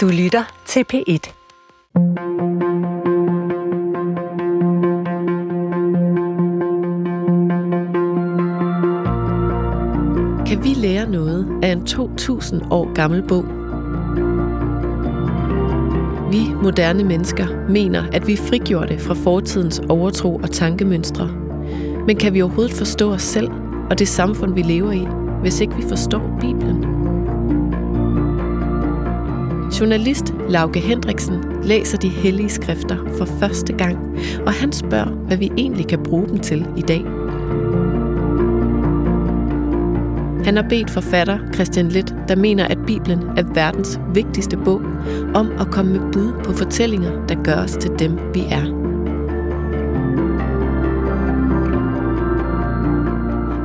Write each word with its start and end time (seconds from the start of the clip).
Du 0.00 0.08
lytter 0.08 0.62
til 0.66 0.84
P1. 0.92 1.32
Kan 10.46 10.64
vi 10.64 10.74
lære 10.74 11.10
noget 11.10 11.48
af 11.62 11.68
en 11.68 11.86
2000 11.86 12.62
år 12.70 12.94
gammel 12.94 13.22
bog? 13.28 13.44
Vi 16.32 16.54
moderne 16.62 17.04
mennesker 17.04 17.68
mener, 17.68 18.04
at 18.12 18.26
vi 18.26 18.32
er 18.32 18.36
frigjorte 18.36 18.98
fra 18.98 19.14
fortidens 19.14 19.80
overtro 19.88 20.36
og 20.36 20.50
tankemønstre. 20.50 21.28
Men 22.06 22.16
kan 22.16 22.34
vi 22.34 22.42
overhovedet 22.42 22.72
forstå 22.72 23.12
os 23.12 23.22
selv 23.22 23.50
og 23.90 23.98
det 23.98 24.08
samfund, 24.08 24.54
vi 24.54 24.62
lever 24.62 24.92
i, 24.92 25.06
hvis 25.40 25.60
ikke 25.60 25.76
vi 25.76 25.82
forstår 25.88 26.38
Bibelen? 26.40 26.99
Journalist 29.80 30.34
Lauke 30.48 30.80
Hendriksen 30.80 31.44
læser 31.62 31.98
de 31.98 32.08
hellige 32.08 32.48
skrifter 32.48 32.96
for 33.18 33.24
første 33.24 33.72
gang, 33.72 33.98
og 34.46 34.52
han 34.52 34.72
spørger, 34.72 35.10
hvad 35.10 35.36
vi 35.36 35.52
egentlig 35.56 35.86
kan 35.86 36.02
bruge 36.02 36.28
dem 36.28 36.38
til 36.38 36.66
i 36.76 36.80
dag. 36.80 37.04
Han 40.44 40.56
har 40.56 40.66
bedt 40.68 40.90
forfatter 40.90 41.38
Christian 41.54 41.88
Litt, 41.88 42.14
der 42.28 42.36
mener, 42.36 42.66
at 42.66 42.78
Bibelen 42.86 43.22
er 43.36 43.42
verdens 43.54 44.00
vigtigste 44.14 44.56
bog, 44.56 44.82
om 45.34 45.52
at 45.60 45.70
komme 45.70 45.92
med 45.92 46.12
bud 46.12 46.32
på 46.44 46.52
fortællinger, 46.52 47.26
der 47.26 47.42
gør 47.42 47.56
os 47.56 47.72
til 47.72 47.90
dem, 47.98 48.18
vi 48.34 48.40
er. 48.40 48.64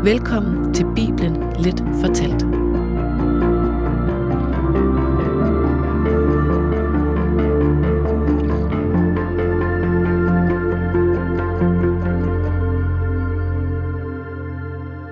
Velkommen 0.04 0.74
til 0.74 0.86
Bibelen 0.96 1.44
Lidt 1.60 1.84
Fortalt. 2.02 2.55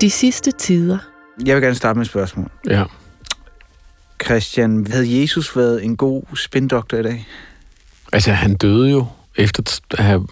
De 0.03 0.09
sidste 0.09 0.51
tider. 0.51 0.97
Jeg 1.45 1.55
vil 1.55 1.63
gerne 1.63 1.75
starte 1.75 1.97
med 1.97 2.05
et 2.05 2.09
spørgsmål. 2.09 2.51
Ja. 2.69 2.83
Christian, 4.23 4.87
havde 4.87 5.21
Jesus 5.21 5.57
været 5.57 5.83
en 5.83 5.97
god 5.97 6.23
spindoktor 6.35 6.97
i 6.97 7.03
dag? 7.03 7.27
Altså, 8.13 8.31
han 8.31 8.55
døde 8.55 8.91
jo 8.91 9.05
efter 9.35 9.79
at 9.91 10.03
have 10.03 10.27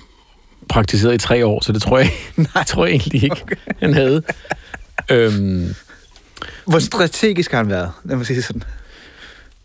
praktiseret 0.69 1.13
i 1.13 1.17
tre 1.17 1.45
år, 1.45 1.61
så 1.63 1.71
det 1.71 1.81
tror 1.81 1.97
jeg, 1.97 2.11
Nej. 2.55 2.63
tror 2.67 2.85
jeg 2.85 2.91
egentlig 2.91 3.23
ikke, 3.23 3.41
okay. 3.41 3.55
han 3.79 3.93
havde. 3.93 4.23
øhm, 5.11 5.75
Hvor 6.65 6.79
strategisk 6.79 7.51
har 7.51 7.57
han 7.57 7.69
været, 7.69 7.91
lad 8.03 8.15
mig 8.15 8.25
sige 8.25 8.37
det 8.37 8.43
sådan? 8.43 8.63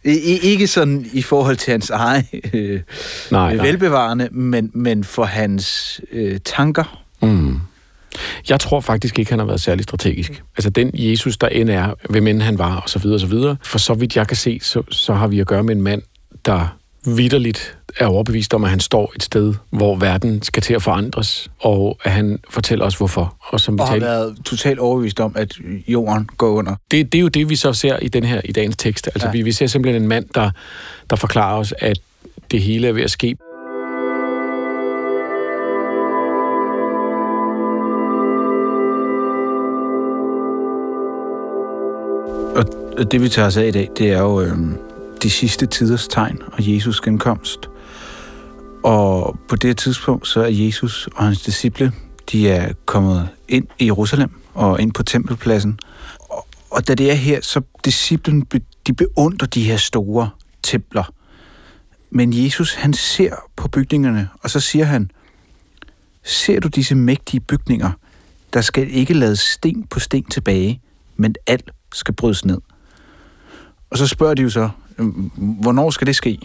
I, 0.05 0.39
ikke 0.43 0.67
sådan 0.67 1.11
i 1.13 1.23
forhold 1.23 1.57
til 1.57 1.71
hans 1.71 1.91
egen 1.91 2.27
øh, 2.53 2.81
nej, 3.31 3.55
nej. 3.57 3.67
velbevarende, 3.67 4.29
men, 4.33 4.71
men 4.75 5.05
for 5.05 5.25
hans 5.25 6.01
øh, 6.13 6.41
tanker. 6.45 7.03
Mm. 7.23 7.61
Jeg 8.49 8.61
tror 8.61 8.81
faktisk 8.81 9.19
ikke, 9.19 9.31
han 9.31 9.39
har 9.39 9.47
været 9.47 9.61
særlig 9.61 9.85
strategisk. 9.85 10.43
Altså 10.57 10.71
den 10.71 10.91
Jesus, 10.95 11.37
der 11.37 11.49
end 11.49 11.71
er, 11.71 11.95
hvem 12.11 12.27
end 12.27 12.43
han 12.43 12.59
var, 12.59 12.77
og 12.77 12.91
så 12.91 12.99
videre, 12.99 13.17
og 13.17 13.21
så 13.21 13.27
videre. 13.27 13.57
For 13.63 13.79
så 13.79 13.95
vidt 13.95 14.17
jeg 14.17 14.27
kan 14.27 14.37
se, 14.37 14.59
så, 14.63 14.83
så 14.91 15.15
har 15.15 15.27
vi 15.27 15.41
at 15.41 15.47
gøre 15.47 15.63
med 15.63 15.77
en 15.77 15.83
mand, 15.83 16.03
der 16.45 16.77
vidderligt 17.07 17.77
er 17.99 18.07
overbevist 18.07 18.55
om, 18.55 18.65
at 18.65 18.71
han 18.71 18.81
står 18.81 19.13
et 19.17 19.23
sted, 19.23 19.55
hvor 19.71 19.97
verden 19.97 20.43
skal 20.43 20.63
til 20.63 20.75
at 20.75 20.83
forandres, 20.83 21.51
og 21.59 21.99
at 22.05 22.13
han 22.13 22.39
fortæller 22.51 22.85
os, 22.85 22.95
hvorfor. 22.95 23.37
Og, 23.41 23.61
som 23.61 23.75
vi 23.75 23.81
og 23.81 23.87
har 23.87 23.95
talte... 23.95 24.07
været 24.07 24.37
totalt 24.45 24.79
overbevist 24.79 25.21
om, 25.21 25.33
at 25.37 25.59
jorden 25.89 26.29
går 26.37 26.49
under. 26.49 26.75
Det, 26.91 27.13
det 27.13 27.19
er 27.19 27.23
jo 27.23 27.29
det, 27.29 27.49
vi 27.49 27.57
så 27.57 27.73
ser 27.73 27.99
i, 27.99 28.09
den 28.09 28.25
her, 28.25 28.41
i 28.45 28.53
dagens 28.53 28.77
tekst. 28.77 29.07
Altså, 29.07 29.27
ja. 29.27 29.33
vi, 29.33 29.43
vi 29.43 29.53
ser 29.53 29.67
simpelthen 29.67 30.03
en 30.03 30.09
mand, 30.09 30.27
der, 30.35 30.51
der 31.11 31.17
forklarer 31.17 31.59
os, 31.59 31.75
at 31.79 31.99
det 32.51 32.63
hele 32.63 32.89
er 32.89 32.93
ved 32.93 33.03
at 33.03 33.11
ske 33.11 33.37
det 43.05 43.23
vi 43.23 43.29
tager 43.29 43.47
os 43.47 43.57
af 43.57 43.67
i 43.67 43.71
dag, 43.71 43.91
det 43.99 44.11
er 44.11 44.19
jo 44.19 44.41
øh, 44.41 44.59
de 45.23 45.31
sidste 45.31 45.67
tiders 45.67 46.09
tegn 46.09 46.39
og 46.53 46.75
Jesus 46.75 47.01
genkomst. 47.01 47.71
Og 48.85 49.39
på 49.49 49.57
det 49.57 49.77
tidspunkt, 49.77 50.29
så 50.29 50.41
er 50.41 50.49
Jesus 50.49 51.09
og 51.15 51.25
hans 51.25 51.43
disciple, 51.43 51.93
de 52.33 52.49
er 52.49 52.73
kommet 52.85 53.29
ind 53.49 53.67
i 53.79 53.85
Jerusalem 53.85 54.31
og 54.55 54.81
ind 54.81 54.93
på 54.93 55.03
tempelpladsen. 55.03 55.79
Og, 56.19 56.47
og 56.71 56.89
da 56.89 56.95
det 56.95 57.11
er 57.11 57.15
her, 57.15 57.41
så 57.43 57.61
disciplen, 57.85 58.47
de 58.87 58.93
beundrer 58.93 59.49
de 59.49 59.63
her 59.63 59.77
store 59.77 60.31
templer. 60.63 61.13
Men 62.11 62.45
Jesus, 62.45 62.75
han 62.75 62.95
ser 62.95 63.35
på 63.57 63.69
bygningerne, 63.69 64.29
og 64.43 64.51
så 64.51 64.61
siger 64.61 64.85
han, 64.85 65.11
ser 66.25 66.61
du 66.61 66.69
disse 66.69 66.95
mægtige 66.95 67.41
bygninger, 67.41 67.91
der 68.53 68.61
skal 68.61 68.91
ikke 68.91 69.15
lade 69.15 69.37
sten 69.37 69.87
på 69.87 70.01
sten 70.01 70.25
tilbage, 70.25 70.81
men 71.17 71.35
alt 71.47 71.71
skal 71.93 72.15
brydes 72.15 72.45
ned. 72.45 72.59
Og 73.91 73.99
så 73.99 74.07
spørger 74.07 74.35
de 74.35 74.43
jo 74.43 74.51
så, 74.51 74.69
hvornår 75.37 75.91
skal 75.91 76.07
det 76.07 76.17
ske? 76.17 76.39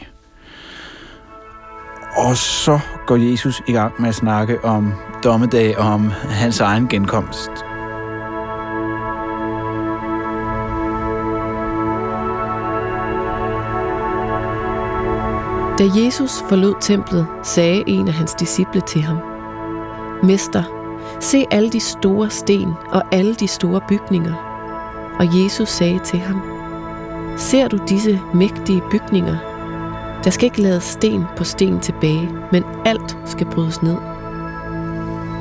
Og 2.17 2.37
så 2.37 2.79
går 3.07 3.15
Jesus 3.15 3.61
i 3.67 3.71
gang 3.71 4.01
med 4.01 4.09
at 4.09 4.15
snakke 4.15 4.65
om 4.65 4.93
dommedag 5.23 5.77
og 5.77 5.85
om 5.85 6.09
hans 6.29 6.59
egen 6.59 6.87
genkomst. 6.87 7.49
Da 15.79 15.85
Jesus 15.95 16.43
forlod 16.49 16.75
templet, 16.81 17.27
sagde 17.43 17.83
en 17.87 18.07
af 18.07 18.13
hans 18.13 18.33
disciple 18.33 18.81
til 18.81 19.01
ham, 19.01 19.17
Mester, 20.23 20.63
se 21.19 21.45
alle 21.51 21.71
de 21.71 21.79
store 21.79 22.29
sten 22.29 22.73
og 22.91 23.03
alle 23.11 23.35
de 23.35 23.47
store 23.47 23.81
bygninger. 23.89 24.33
Og 25.19 25.43
Jesus 25.43 25.69
sagde 25.69 25.99
til 25.99 26.19
ham, 26.19 26.60
Ser 27.37 27.67
du 27.67 27.77
disse 27.89 28.19
mægtige 28.33 28.81
bygninger? 28.91 29.35
Der 30.23 30.29
skal 30.29 30.45
ikke 30.45 30.61
lades 30.61 30.83
sten 30.83 31.25
på 31.37 31.43
sten 31.43 31.79
tilbage, 31.79 32.29
men 32.51 32.63
alt 32.85 33.17
skal 33.25 33.47
brydes 33.47 33.83
ned. 33.83 33.97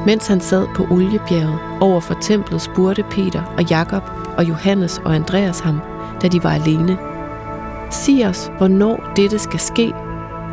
Mens 0.07 0.27
han 0.27 0.41
sad 0.41 0.67
på 0.75 0.87
Oliebjerget 0.91 1.59
over 1.81 2.01
for 2.01 2.15
templet, 2.15 2.63
spurgte 2.63 3.05
Peter 3.11 3.43
og 3.57 3.65
Jakob 3.71 4.03
og 4.39 4.49
Johannes 4.49 4.99
og 5.05 5.15
Andreas 5.15 5.61
ham, 5.61 5.81
da 6.23 6.29
de 6.29 6.45
var 6.45 6.51
alene. 6.51 6.99
Sig 7.91 8.27
os, 8.27 8.51
hvornår 8.59 9.13
dette 9.17 9.39
skal 9.39 9.61
ske, 9.61 9.93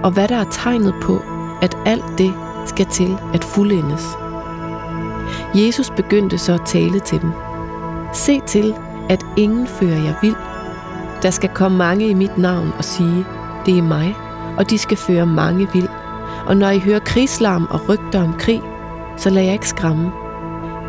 og 0.04 0.12
hvad 0.12 0.28
der 0.28 0.38
er 0.38 0.50
tegnet 0.52 0.94
på, 1.02 1.22
at 1.62 1.78
alt 1.86 2.18
det 2.18 2.34
skal 2.66 2.86
til 2.86 3.18
at 3.34 3.44
fuldendes. 3.44 4.08
Jesus 5.56 5.90
begyndte 5.90 6.38
så 6.38 6.54
at 6.54 6.66
tale 6.66 7.00
til 7.00 7.22
dem. 7.22 7.32
Se 8.14 8.42
til, 8.48 8.76
at 9.10 9.26
ingen 9.38 9.68
fører 9.68 10.04
jer 10.04 10.14
vild, 10.22 10.36
der 11.24 11.30
skal 11.30 11.50
komme 11.50 11.78
mange 11.78 12.08
i 12.08 12.14
mit 12.14 12.38
navn 12.38 12.74
og 12.78 12.84
sige, 12.84 13.26
det 13.66 13.78
er 13.78 13.82
mig, 13.82 14.16
og 14.58 14.70
de 14.70 14.78
skal 14.78 14.98
føre 14.98 15.26
mange 15.26 15.68
vild. 15.74 15.90
Og 16.46 16.58
når 16.58 16.70
I 16.70 16.80
hører 16.80 17.00
krigslarm 17.00 17.68
og 17.70 17.90
rygter 17.90 18.24
om 18.24 18.34
krig, 18.34 18.62
så 19.18 19.30
lad 19.30 19.44
jeg 19.44 19.54
ikke 19.54 19.70
skræmme. 19.70 20.12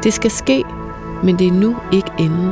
Det 0.02 0.12
skal 0.12 0.30
ske, 0.30 0.64
men 1.22 1.38
det 1.38 1.46
er 1.46 1.52
nu 1.52 1.76
ikke 1.92 2.10
enden. 2.18 2.50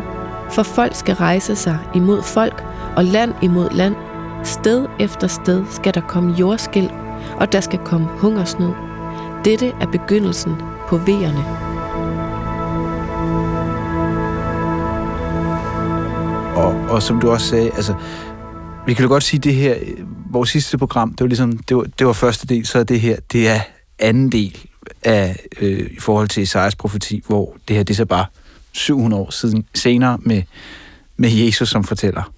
For 0.50 0.62
folk 0.62 0.94
skal 0.94 1.14
rejse 1.14 1.56
sig 1.56 1.78
imod 1.94 2.22
folk, 2.22 2.64
og 2.96 3.04
land 3.04 3.34
imod 3.42 3.70
land. 3.70 3.94
Sted 4.44 4.86
efter 4.98 5.26
sted 5.26 5.64
skal 5.70 5.94
der 5.94 6.00
komme 6.00 6.32
jordskæld, 6.32 6.90
og 7.36 7.52
der 7.52 7.60
skal 7.60 7.78
komme 7.78 8.06
hungersnød. 8.06 8.72
Dette 9.44 9.72
er 9.80 9.86
begyndelsen 9.86 10.56
på 10.88 10.96
vejerne. 10.96 11.65
Og, 16.56 16.72
og 16.88 17.02
som 17.02 17.20
du 17.20 17.30
også 17.30 17.46
sagde, 17.46 17.70
altså, 17.74 17.94
vi 18.86 18.94
kan 18.94 19.02
jo 19.02 19.08
godt 19.08 19.22
sige, 19.22 19.40
det 19.40 19.54
her, 19.54 19.74
øh, 19.80 20.32
vores 20.32 20.50
sidste 20.50 20.78
program, 20.78 21.10
det 21.10 21.20
var 21.20 21.26
ligesom, 21.26 21.58
det 21.58 21.76
var, 21.76 21.86
det 21.98 22.06
var 22.06 22.12
første 22.12 22.46
del, 22.46 22.66
så 22.66 22.78
er 22.78 22.84
det 22.84 23.00
her, 23.00 23.16
det 23.32 23.48
er 23.48 23.60
anden 23.98 24.32
del 24.32 24.58
af, 25.02 25.36
øh, 25.60 25.90
i 25.90 26.00
forhold 26.00 26.28
til 26.28 26.42
Isaias 26.42 26.76
profeti, 26.76 27.22
hvor 27.26 27.56
det 27.68 27.76
her, 27.76 27.82
det 27.82 27.94
er 27.94 27.96
så 27.96 28.04
bare 28.04 28.26
700 28.72 29.22
år 29.22 29.30
siden 29.30 29.66
senere 29.74 30.18
med, 30.20 30.42
med 31.16 31.30
Jesus 31.30 31.68
som 31.68 31.84
fortæller. 31.84 32.32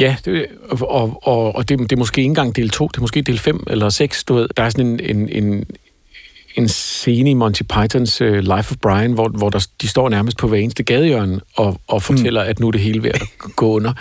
Ja, 0.00 0.16
det, 0.24 0.46
og, 0.70 1.20
og, 1.22 1.56
og 1.56 1.68
det, 1.68 1.78
det 1.78 1.92
er 1.92 1.96
måske 1.96 2.20
ikke 2.20 2.28
engang 2.28 2.56
del 2.56 2.70
2, 2.70 2.88
det 2.88 2.96
er 2.96 3.00
måske 3.00 3.22
del 3.22 3.38
5 3.38 3.64
eller 3.66 3.88
6, 3.88 4.24
du 4.24 4.34
ved. 4.34 4.48
Der 4.56 4.62
er 4.62 4.70
sådan 4.70 4.86
en, 4.86 5.00
en, 5.16 5.28
en, 5.28 5.64
en 6.54 6.68
scene 6.68 7.30
i 7.30 7.34
Monty 7.34 7.62
Pythons 7.62 8.20
uh, 8.20 8.28
Life 8.28 8.70
of 8.70 8.76
Brian, 8.82 9.12
hvor, 9.12 9.28
hvor 9.28 9.50
der, 9.50 9.66
de 9.82 9.88
står 9.88 10.08
nærmest 10.08 10.38
på 10.38 10.48
hver 10.48 10.58
eneste 10.58 10.82
gadehjørne 10.82 11.40
og, 11.56 11.80
og 11.86 12.02
fortæller, 12.02 12.44
mm. 12.44 12.50
at 12.50 12.60
nu 12.60 12.66
er 12.66 12.70
det 12.70 12.80
hele 12.80 13.02
ved 13.02 13.10
at 13.10 13.22
gå 13.56 13.70
under. 13.70 13.92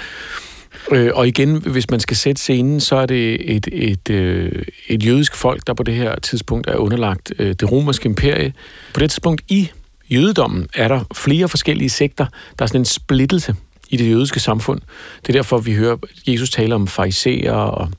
Øh, 0.91 1.11
og 1.13 1.27
igen, 1.27 1.61
hvis 1.61 1.89
man 1.89 1.99
skal 1.99 2.17
sætte 2.17 2.41
scenen, 2.41 2.79
så 2.79 2.95
er 2.95 3.05
det 3.05 3.55
et, 3.55 3.67
et, 3.71 4.09
øh, 4.09 4.65
et 4.87 5.05
jødisk 5.05 5.35
folk, 5.35 5.67
der 5.67 5.73
på 5.73 5.83
det 5.83 5.93
her 5.93 6.19
tidspunkt 6.19 6.67
er 6.67 6.75
underlagt 6.75 7.33
øh, 7.39 7.55
det 7.59 7.71
romerske 7.71 8.05
imperie. 8.05 8.53
På 8.93 8.99
det 8.99 9.09
tidspunkt 9.09 9.41
i 9.47 9.69
jødedommen 10.09 10.67
er 10.73 10.87
der 10.87 11.03
flere 11.15 11.49
forskellige 11.49 11.89
sekter. 11.89 12.25
Der 12.59 12.63
er 12.63 12.67
sådan 12.67 12.81
en 12.81 12.85
splittelse 12.85 13.55
i 13.89 13.97
det 13.97 14.09
jødiske 14.09 14.39
samfund. 14.39 14.81
Det 15.21 15.29
er 15.29 15.33
derfor, 15.33 15.57
vi 15.57 15.73
hører 15.73 15.97
Jesus 16.27 16.49
tale 16.49 16.75
om 16.75 16.87
fariserer 16.87 17.53
og 17.53 17.89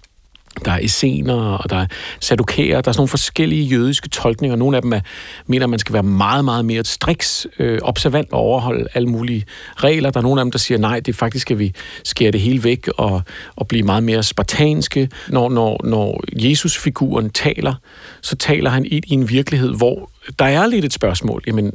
der 0.64 0.72
er 0.72 0.78
essener, 0.82 1.34
og 1.34 1.70
der 1.70 1.76
er 1.76 1.86
sadukærer. 2.20 2.80
Der 2.80 2.88
er 2.88 2.92
sådan 2.92 3.00
nogle 3.00 3.08
forskellige 3.08 3.64
jødiske 3.64 4.08
tolkninger. 4.08 4.56
Nogle 4.56 4.76
af 4.76 4.82
dem 4.82 4.92
er, 4.92 5.00
mener, 5.46 5.66
at 5.66 5.70
man 5.70 5.78
skal 5.78 5.92
være 5.92 6.02
meget, 6.02 6.44
meget 6.44 6.64
mere 6.64 6.84
striks 6.84 7.46
øh, 7.58 7.78
observant 7.82 8.32
og 8.32 8.38
overholde 8.38 8.86
alle 8.94 9.08
mulige 9.08 9.44
regler. 9.76 10.10
Der 10.10 10.20
er 10.20 10.22
nogle 10.22 10.40
af 10.40 10.44
dem, 10.44 10.52
der 10.52 10.58
siger, 10.58 10.78
nej, 10.78 11.00
det 11.00 11.16
faktisk 11.16 11.42
skal 11.42 11.58
vi 11.58 11.74
skære 12.04 12.30
det 12.30 12.40
hele 12.40 12.64
væk 12.64 12.88
og, 12.88 13.22
og 13.56 13.68
blive 13.68 13.82
meget 13.82 14.02
mere 14.02 14.22
spartanske. 14.22 15.08
Når, 15.28 15.48
når, 15.48 15.80
når 15.84 16.24
Jesus-figuren 16.32 17.30
taler, 17.30 17.74
så 18.20 18.36
taler 18.36 18.70
han 18.70 18.84
i, 18.84 19.00
i 19.06 19.12
en 19.12 19.28
virkelighed, 19.28 19.76
hvor 19.76 20.10
der 20.38 20.44
er 20.44 20.66
lidt 20.66 20.84
et 20.84 20.92
spørgsmål. 20.92 21.42
Jamen, 21.46 21.72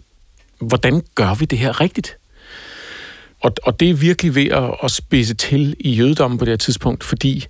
hvordan 0.62 1.02
gør 1.16 1.34
vi 1.34 1.46
det 1.46 1.60
her 1.60 1.82
rigtigt? 1.82 2.18
Og, 3.48 3.54
og 3.64 3.80
det 3.80 3.90
er 3.90 3.94
virkelig 3.94 4.36
ved 4.36 4.46
at, 4.46 4.76
at 4.84 4.92
spidse 4.92 5.36
til 5.36 5.76
i 5.80 5.92
jødedommen 5.92 6.38
på 6.38 6.46
det 6.46 6.52
her 6.52 6.58
tidspunkt, 6.58 7.04
fordi 7.04 7.46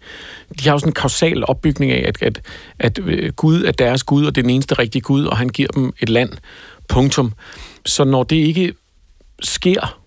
de 0.59 0.63
har 0.63 0.71
jo 0.71 0.79
sådan 0.79 0.89
en 0.89 0.93
kausal 0.93 1.43
opbygning 1.47 1.91
af, 1.91 2.03
at, 2.07 2.21
at, 2.21 2.41
at 2.79 2.99
øh, 2.99 3.33
Gud 3.33 3.63
er 3.63 3.71
deres 3.71 4.03
Gud, 4.03 4.25
og 4.25 4.35
det 4.35 4.41
er 4.41 4.43
den 4.43 4.49
eneste 4.49 4.75
rigtige 4.75 5.01
Gud, 5.01 5.25
og 5.25 5.37
han 5.37 5.49
giver 5.49 5.69
dem 5.69 5.93
et 5.99 6.09
land. 6.09 6.29
Punktum. 6.89 7.33
Så 7.85 8.03
når 8.03 8.23
det 8.23 8.35
ikke 8.35 8.73
sker, 9.41 9.99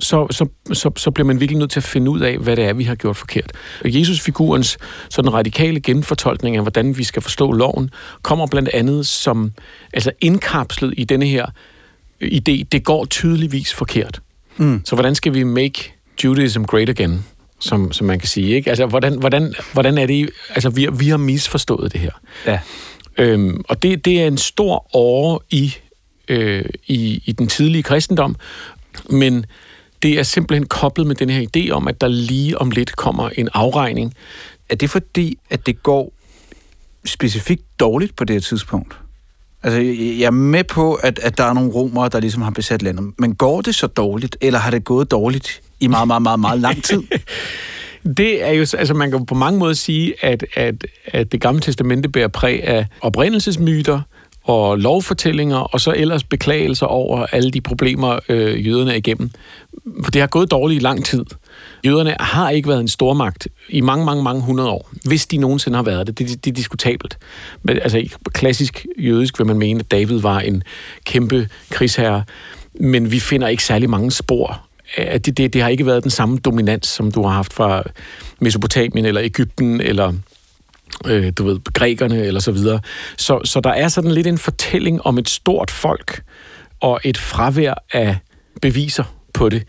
så, 0.00 0.26
så, 0.30 0.46
så, 0.72 0.90
så 0.96 1.10
bliver 1.10 1.26
man 1.26 1.40
virkelig 1.40 1.58
nødt 1.58 1.70
til 1.70 1.80
at 1.80 1.84
finde 1.84 2.10
ud 2.10 2.20
af, 2.20 2.38
hvad 2.38 2.56
det 2.56 2.64
er, 2.64 2.72
vi 2.72 2.84
har 2.84 2.94
gjort 2.94 3.16
forkert. 3.16 3.52
Jesus-figurens 3.84 4.78
sådan 5.10 5.32
radikale 5.32 5.80
genfortolkning 5.80 6.56
af, 6.56 6.62
hvordan 6.62 6.98
vi 6.98 7.04
skal 7.04 7.22
forstå 7.22 7.52
loven, 7.52 7.90
kommer 8.22 8.46
blandt 8.46 8.68
andet 8.68 9.06
som 9.06 9.52
altså 9.92 10.12
indkapslet 10.20 10.94
i 10.96 11.04
denne 11.04 11.26
her 11.26 11.46
øh, 12.20 12.30
idé, 12.32 12.62
det 12.72 12.84
går 12.84 13.04
tydeligvis 13.04 13.74
forkert. 13.74 14.20
Mm. 14.58 14.80
Så 14.84 14.96
hvordan 14.96 15.14
skal 15.14 15.34
vi 15.34 15.42
make 15.42 15.92
Judaism 16.24 16.62
great 16.62 16.88
again, 16.88 17.24
som, 17.60 17.92
som 17.92 18.06
man 18.06 18.18
kan 18.18 18.28
sige? 18.28 18.54
Ikke? 18.54 18.70
Altså, 18.70 18.86
hvordan, 18.86 19.18
hvordan, 19.18 19.54
hvordan 19.72 19.98
er 19.98 20.06
det... 20.06 20.30
Altså, 20.50 20.70
vi, 20.70 20.88
vi 20.92 21.08
har 21.08 21.16
misforstået 21.16 21.92
det 21.92 22.00
her. 22.00 22.10
Ja. 22.46 22.60
Øhm, 23.18 23.64
og 23.68 23.82
det, 23.82 24.04
det 24.04 24.22
er 24.22 24.26
en 24.26 24.38
stor 24.38 24.96
åre 24.96 25.38
i, 25.50 25.74
øh, 26.28 26.64
i, 26.86 27.22
i 27.24 27.32
den 27.32 27.48
tidlige 27.48 27.82
kristendom, 27.82 28.36
men 29.10 29.46
det 30.02 30.18
er 30.18 30.22
simpelthen 30.22 30.66
koblet 30.66 31.06
med 31.06 31.14
den 31.16 31.30
her 31.30 31.46
idé 31.56 31.70
om, 31.70 31.88
at 31.88 32.00
der 32.00 32.08
lige 32.08 32.58
om 32.58 32.70
lidt 32.70 32.96
kommer 32.96 33.28
en 33.28 33.48
afregning. 33.54 34.14
Er 34.68 34.74
det 34.74 34.90
fordi, 34.90 35.38
at 35.50 35.66
det 35.66 35.82
går 35.82 36.12
specifikt 37.04 37.62
dårligt 37.80 38.16
på 38.16 38.24
det 38.24 38.34
her 38.34 38.40
tidspunkt? 38.40 38.96
Altså, 39.62 39.80
jeg 40.18 40.26
er 40.26 40.30
med 40.30 40.64
på, 40.64 40.94
at, 40.94 41.18
at 41.18 41.38
der 41.38 41.44
er 41.44 41.52
nogle 41.52 41.70
romere, 41.70 42.08
der 42.08 42.20
ligesom 42.20 42.42
har 42.42 42.50
besat 42.50 42.82
landet. 42.82 43.12
Men 43.18 43.34
går 43.34 43.60
det 43.60 43.74
så 43.74 43.86
dårligt, 43.86 44.36
eller 44.40 44.58
har 44.58 44.70
det 44.70 44.84
gået 44.84 45.10
dårligt 45.10 45.60
i 45.80 45.86
meget, 45.86 46.06
meget, 46.06 46.22
meget, 46.22 46.40
meget 46.40 46.60
lang 46.60 46.84
tid? 46.84 47.02
det 48.16 48.44
er 48.44 48.50
jo, 48.50 48.60
altså 48.60 48.94
man 48.94 49.10
kan 49.10 49.26
på 49.26 49.34
mange 49.34 49.58
måder 49.58 49.74
sige, 49.74 50.14
at, 50.24 50.44
at, 50.56 50.86
at 51.06 51.32
det 51.32 51.40
gamle 51.40 51.60
testamente 51.60 52.08
bærer 52.08 52.28
præg 52.28 52.64
af 52.64 52.86
oprindelsesmyter, 53.00 54.00
og 54.48 54.78
lovfortællinger, 54.78 55.56
og 55.56 55.80
så 55.80 55.94
ellers 55.96 56.24
beklagelser 56.24 56.86
over 56.86 57.26
alle 57.32 57.50
de 57.50 57.60
problemer, 57.60 58.18
øh, 58.28 58.66
jøderne 58.66 58.92
er 58.92 58.96
igennem. 58.96 59.30
For 60.04 60.10
det 60.10 60.20
har 60.20 60.26
gået 60.26 60.50
dårligt 60.50 60.80
i 60.80 60.84
lang 60.84 61.04
tid. 61.04 61.24
Jøderne 61.86 62.16
har 62.20 62.50
ikke 62.50 62.68
været 62.68 62.80
en 62.80 62.88
stormagt 62.88 63.48
i 63.68 63.80
mange, 63.80 64.04
mange, 64.04 64.22
mange 64.22 64.42
hundrede 64.42 64.68
år, 64.68 64.90
hvis 65.04 65.26
de 65.26 65.36
nogensinde 65.36 65.76
har 65.76 65.82
været 65.82 66.06
det. 66.06 66.18
Det, 66.18 66.44
det 66.44 66.50
er 66.50 66.54
diskutabelt. 66.54 67.18
Men, 67.62 67.78
altså, 67.82 68.16
klassisk 68.32 68.86
jødisk 68.98 69.38
vil 69.38 69.46
man 69.46 69.58
mene, 69.58 69.80
at 69.80 69.90
David 69.90 70.20
var 70.20 70.40
en 70.40 70.62
kæmpe 71.04 71.48
krigsherre, 71.70 72.24
men 72.80 73.10
vi 73.10 73.20
finder 73.20 73.48
ikke 73.48 73.64
særlig 73.64 73.90
mange 73.90 74.10
spor. 74.10 74.60
Det, 74.96 75.38
det, 75.38 75.52
det 75.52 75.62
har 75.62 75.68
ikke 75.68 75.86
været 75.86 76.02
den 76.02 76.10
samme 76.10 76.38
dominans, 76.38 76.86
som 76.86 77.12
du 77.12 77.22
har 77.22 77.30
haft 77.30 77.52
fra 77.52 77.82
Mesopotamien 78.40 79.06
eller 79.06 79.22
Ægypten 79.22 79.80
eller 79.80 80.12
øh, 81.06 81.32
du 81.38 81.44
ved, 81.44 81.72
grækerne 81.72 82.24
eller 82.24 82.40
så 82.40 82.52
videre. 82.52 82.80
Så, 83.16 83.40
så 83.44 83.60
der 83.60 83.70
er 83.70 83.88
sådan 83.88 84.10
lidt 84.10 84.26
en 84.26 84.38
fortælling 84.38 85.06
om 85.06 85.18
et 85.18 85.28
stort 85.28 85.70
folk 85.70 86.22
og 86.80 87.00
et 87.04 87.18
fravær 87.18 87.74
af 87.92 88.16
beviser 88.62 89.04
på 89.34 89.48
det. 89.48 89.62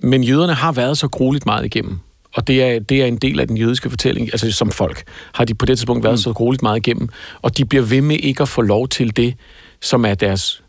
Men 0.00 0.24
jøderne 0.24 0.54
har 0.54 0.72
været 0.72 0.98
så 0.98 1.08
grueligt 1.08 1.46
meget 1.46 1.64
igennem, 1.64 1.98
og 2.34 2.46
det 2.46 2.62
er, 2.62 2.78
det 2.78 3.02
er 3.02 3.06
en 3.06 3.16
del 3.16 3.40
af 3.40 3.48
den 3.48 3.56
jødiske 3.56 3.90
fortælling, 3.90 4.26
altså 4.26 4.52
som 4.52 4.70
folk, 4.70 5.04
har 5.32 5.44
de 5.44 5.54
på 5.54 5.66
det 5.66 5.78
tidspunkt 5.78 6.04
været 6.04 6.14
mm. 6.14 6.18
så 6.18 6.32
grueligt 6.32 6.62
meget 6.62 6.76
igennem, 6.76 7.08
og 7.42 7.58
de 7.58 7.64
bliver 7.64 7.84
ved 7.84 8.00
med 8.00 8.16
ikke 8.16 8.42
at 8.42 8.48
få 8.48 8.62
lov 8.62 8.88
til 8.88 9.16
det, 9.16 9.34
som 9.80 10.04
er 10.04 10.14
deres 10.14 10.62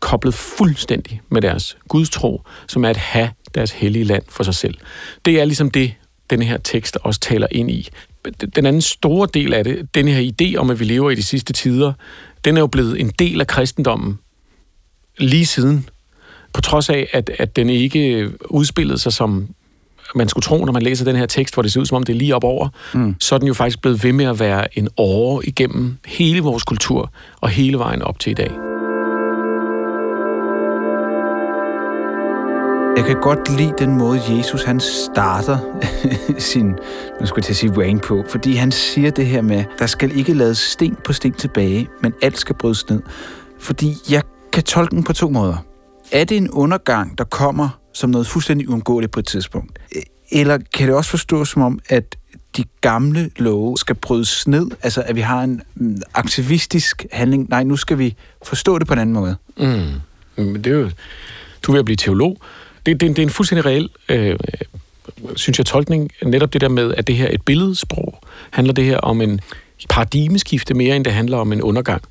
koblet 0.00 0.34
fuldstændig 0.34 1.20
med 1.28 1.42
deres 1.42 1.76
gudstro, 1.88 2.42
som 2.68 2.84
er 2.84 2.88
at 2.88 2.96
have 2.96 3.30
deres 3.54 3.70
hellige 3.70 4.04
land 4.04 4.22
for 4.28 4.42
sig 4.42 4.54
selv. 4.54 4.74
Det 5.24 5.40
er 5.40 5.44
ligesom 5.44 5.70
det, 5.70 5.94
denne 6.30 6.44
her 6.44 6.58
tekst 6.58 6.98
også 7.02 7.20
taler 7.20 7.46
ind 7.50 7.70
i 7.70 7.88
den 8.54 8.66
anden 8.66 8.82
store 8.82 9.28
del 9.34 9.54
af 9.54 9.64
det, 9.64 9.94
den 9.94 10.08
her 10.08 10.30
idé 10.32 10.56
om, 10.56 10.70
at 10.70 10.80
vi 10.80 10.84
lever 10.84 11.10
i 11.10 11.14
de 11.14 11.22
sidste 11.22 11.52
tider, 11.52 11.92
den 12.44 12.56
er 12.56 12.60
jo 12.60 12.66
blevet 12.66 13.00
en 13.00 13.12
del 13.18 13.40
af 13.40 13.46
kristendommen 13.46 14.18
lige 15.18 15.46
siden. 15.46 15.88
På 16.52 16.60
trods 16.60 16.90
af, 16.90 17.08
at, 17.12 17.30
at 17.38 17.56
den 17.56 17.70
ikke 17.70 18.30
udspillede 18.44 18.98
sig 18.98 19.12
som 19.12 19.48
man 20.14 20.28
skulle 20.28 20.42
tro, 20.42 20.64
når 20.64 20.72
man 20.72 20.82
læser 20.82 21.04
den 21.04 21.16
her 21.16 21.26
tekst, 21.26 21.54
hvor 21.54 21.62
det 21.62 21.72
ser 21.72 21.80
ud 21.80 21.86
som 21.86 21.96
om 21.96 22.02
det 22.02 22.12
er 22.12 22.18
lige 22.18 22.34
op 22.34 22.44
over, 22.44 22.68
mm. 22.94 23.14
så 23.20 23.34
er 23.34 23.38
den 23.38 23.48
jo 23.48 23.54
faktisk 23.54 23.80
blevet 23.80 24.04
ved 24.04 24.12
med 24.12 24.24
at 24.24 24.40
være 24.40 24.78
en 24.78 24.88
åre 24.96 25.46
igennem 25.46 25.96
hele 26.06 26.40
vores 26.40 26.64
kultur 26.64 27.12
og 27.40 27.48
hele 27.48 27.78
vejen 27.78 28.02
op 28.02 28.18
til 28.18 28.30
i 28.30 28.34
dag. 28.34 28.75
Jeg 32.96 33.04
kan 33.04 33.20
godt 33.20 33.56
lide 33.56 33.74
den 33.78 33.96
måde, 33.98 34.20
Jesus 34.28 34.62
han 34.64 34.80
starter 34.80 35.58
sin, 36.38 36.68
nu 37.20 37.26
skal 37.26 37.38
jeg 37.38 37.44
til 37.44 37.52
at 37.52 37.56
sige 37.56 37.72
rain 37.76 37.98
på, 37.98 38.24
fordi 38.28 38.54
han 38.54 38.72
siger 38.72 39.10
det 39.10 39.26
her 39.26 39.42
med, 39.42 39.64
der 39.78 39.86
skal 39.86 40.18
ikke 40.18 40.34
lades 40.34 40.58
sten 40.58 40.96
på 41.04 41.12
sten 41.12 41.32
tilbage, 41.32 41.88
men 42.02 42.14
alt 42.22 42.38
skal 42.38 42.54
brydes 42.54 42.88
ned. 42.88 43.02
Fordi 43.58 43.94
jeg 44.10 44.22
kan 44.52 44.62
tolke 44.62 44.96
den 44.96 45.04
på 45.04 45.12
to 45.12 45.28
måder. 45.28 45.56
Er 46.12 46.24
det 46.24 46.36
en 46.36 46.50
undergang, 46.50 47.18
der 47.18 47.24
kommer 47.24 47.68
som 47.92 48.10
noget 48.10 48.26
fuldstændig 48.26 48.68
uundgåeligt 48.68 49.12
på 49.12 49.20
et 49.20 49.26
tidspunkt? 49.26 49.78
Eller 50.30 50.58
kan 50.74 50.88
det 50.88 50.96
også 50.96 51.10
forstås 51.10 51.48
som 51.48 51.62
om, 51.62 51.78
at 51.88 52.16
de 52.56 52.64
gamle 52.80 53.30
love 53.36 53.76
skal 53.76 53.94
brydes 53.94 54.48
ned? 54.48 54.70
Altså, 54.82 55.02
at 55.06 55.16
vi 55.16 55.20
har 55.20 55.42
en 55.42 55.62
mm, 55.74 56.02
aktivistisk 56.14 57.06
handling? 57.12 57.48
Nej, 57.48 57.64
nu 57.64 57.76
skal 57.76 57.98
vi 57.98 58.16
forstå 58.42 58.78
det 58.78 58.86
på 58.86 58.92
en 58.92 58.98
anden 58.98 59.14
måde. 59.14 59.36
Mm. 59.56 60.44
Men 60.44 60.54
det 60.54 60.66
er 60.66 60.76
jo... 60.76 60.90
Du 61.62 61.72
vil 61.72 61.84
blive 61.84 61.96
teolog, 61.96 62.38
det, 62.86 63.00
det, 63.00 63.08
det 63.08 63.18
er 63.18 63.22
en 63.22 63.30
fuldstændig 63.30 63.66
reel, 63.66 63.88
øh, 64.08 64.36
synes 65.36 65.58
jeg, 65.58 65.66
tolkning. 65.66 66.10
Netop 66.24 66.52
det 66.52 66.60
der 66.60 66.68
med, 66.68 66.94
at 66.94 67.06
det 67.06 67.16
her 67.16 67.26
er 67.26 67.34
et 67.34 67.42
billedsprog. 67.42 68.20
Handler 68.50 68.74
det 68.74 68.84
her 68.84 68.98
om 68.98 69.20
en 69.20 69.40
paradigmeskifte 69.88 70.74
mere, 70.74 70.96
end 70.96 71.04
det 71.04 71.12
handler 71.12 71.36
om 71.36 71.52
en 71.52 71.62
undergang. 71.62 72.02